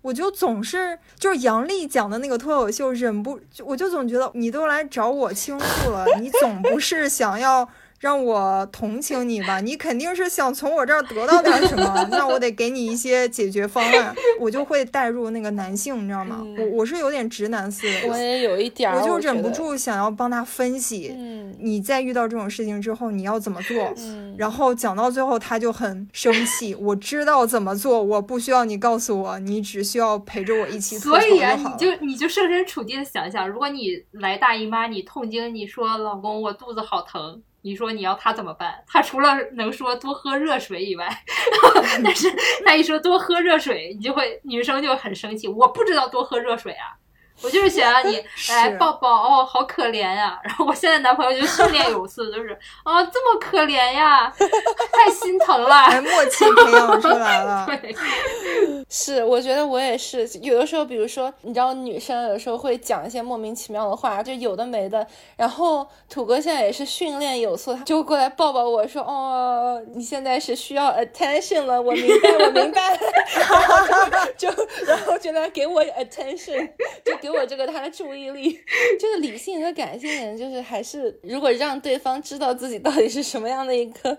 [0.00, 7.68] 我就总是就是杨笠讲的那个脱口秀，忍不，我就总觉得你都来找我倾诉了，你总不是想要。
[8.02, 16.44] 让我同情你吧，你肯定是想从我这儿得到点什么，那我得给你一些解决方案，我就会带入那个男性，你知道吗？
[16.58, 21.14] 我我是有点直男思维，我也有一点，我就忍不住想要帮他分析，
[21.60, 37.40] 你在遇到这种事情之后你要怎么做，嗯然后讲到最后他就很生气，我知道怎么做，我不需要你告诉我，你只需要陪着我一起所以啊，你就你就设身处地的想想，如果你来大姨妈，你痛经，你说老公我肚子好疼。
[37.62, 38.82] 你说你要他怎么办？
[38.86, 41.08] 他除了能说多喝热水以外，
[42.04, 42.28] 但是
[42.64, 45.48] 他一说多喝热水，你就会女生就很生气。
[45.48, 46.98] 我不知道多喝热水啊。
[47.40, 50.38] 我就是想让你 来抱抱哦，好可怜呀！
[50.44, 54.32] 然后我现在男朋友就训练有素，就是啊，这么可怜呀，
[54.92, 57.66] 太心疼了，默契培养出来了。
[57.82, 57.96] 对，
[58.88, 60.28] 是，我觉得我也是。
[60.40, 65.04] 有的时候，比如说，你知道，女生有时候会讲一些莫名其妙的话，就有的没的。
[65.36, 72.96] 然后土哥现在也是训练有素，他就过来抱抱我说：“哦，你现在是需要 attention 了，我明白，我明白。
[73.34, 73.76] ”然后
[74.36, 74.48] 就，
[74.86, 76.70] 然后就来给我 attention，
[77.04, 77.21] 就。
[77.22, 78.58] 给我这个他的注意力。
[79.00, 84.18] 这 个理性和感性的人，就是还是如果让对方知道自己到底是什么样的一个。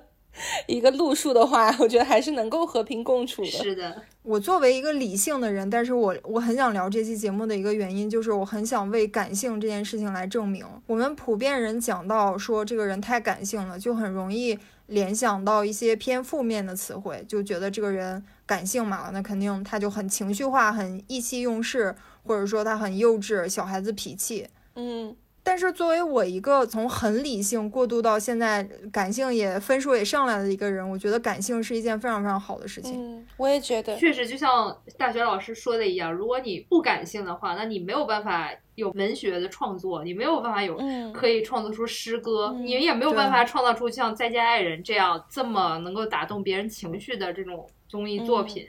[0.66, 3.52] 一个路数的话，我觉得还是能够和平共处的。
[3.52, 10.66] 是的，我作为一个理性的人，但是我我很想聊这期节目的一个原因，就是我很想为感性这件事情来证明。
[10.88, 21.94] 我们普遍人讲到说这个人太感性了，就很容易联想到一些偏负面的词汇，就觉得这个人感性嘛，那肯定他就很情绪化、很意气用事，
[22.24, 24.48] 或者说他很幼稚、小孩子脾气。
[24.76, 25.16] 嗯。
[25.46, 28.64] 但是作为我一个从很理性过渡到现在
[28.94, 32.94] 感性也分数也上来的一个人，我觉得感性是一件非常非常好的事情。
[33.18, 40.80] 嗯，我也觉得，确实就像大学老师说的一样，如果你不感性的话，那你没有办法有文学的创作，你没有办法有
[41.12, 48.66] 可以创作出诗歌，你也没有办法创造出像《再见爱人》这样这么能够打动别人情绪的这种综艺作品。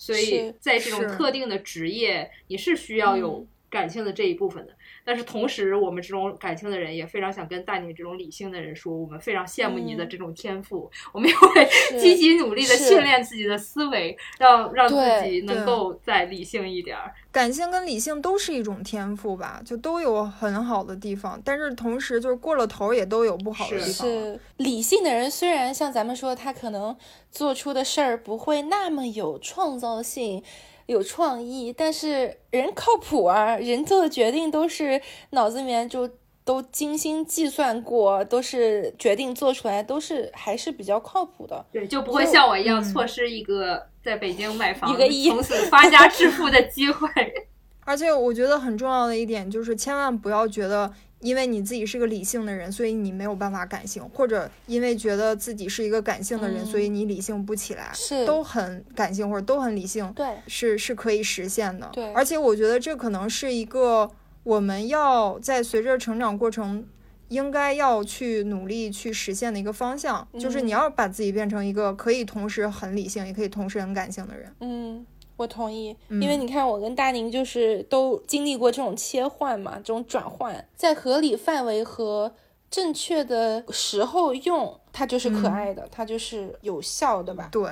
[0.00, 4.74] 所以在这种特定的职业，你是需要有感性的这一部分的。
[5.10, 14.94] 但是同时，我们这种感性的人也非常想跟大宁这种理性的人说，我们非常羡慕你的这种天赋，我们也会积极努力的训练自己的思维，让让自
[15.28, 16.96] 己能够再理性一点。
[17.32, 24.06] 感性跟理性都是一种天赋吧，就都有很好的地方，但是同时就是过了头也都有不好的地方。
[24.06, 26.96] 是理性的人虽然像咱们说，他可能
[27.32, 30.44] 做出的事儿不会那么有创造性。
[30.90, 33.56] 有创意，但是人靠谱啊！
[33.56, 36.10] 人做的决定都是脑子里面就
[36.44, 41.64] 都精心计算过，都是决定做出来，都是还是比较靠谱的。
[41.70, 47.08] 对，就不会像我一样错失一个在北京买房、一个亿从此发家致富的机会。
[47.86, 50.92] 而且我觉得很重要的一点就是，千万不要觉得。
[51.20, 57.90] 因为你自己是个理性的人，所以你没有办法感性；或者因为觉得自己是一个感性的人，所以你理性不起来。
[57.94, 61.90] 是，都很感性或者都很理性，对，是是可以实现的。
[61.92, 64.10] 对，而且我觉得这可能是一个
[64.42, 66.86] 我们要在随着成长过程
[67.28, 74.52] 应该要去努力去实现的一个方向，就是你要把自己变成一个可以同时很理性，也可以同时很感性的人。
[74.60, 75.06] 嗯。
[75.40, 82.34] 我同意，因为你看，我跟大宁就是都经历过这种切换嘛，这种转换，在合理范围和
[82.70, 87.48] 正确的时候用，它就是可爱的，它就是有效的吧？
[87.50, 87.70] 对。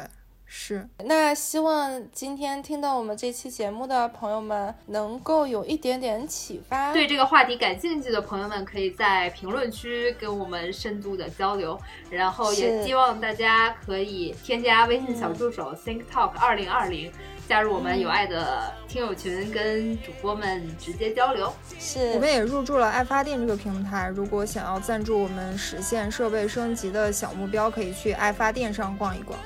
[0.51, 6.91] 是，那希望今天听到我们这期节目的朋友们能够有一点点启发。
[6.91, 11.79] 对这个话题感兴趣的朋友们，可以在评论区跟我们深度的交流。
[12.09, 17.13] 然后也希望大家可以添加微信小助手 Think Talk 二零二零，
[17.49, 21.51] 加入我们有爱的听友群，跟主播们直接交流。
[21.79, 29.39] 是，我们也入驻了爱发电这个平台，如果想要赞助我们实现设备升级的小目标，可以去爱发电上逛一逛。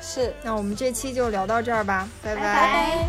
[0.00, 3.06] 是，那我们这期就聊到这儿吧，拜拜。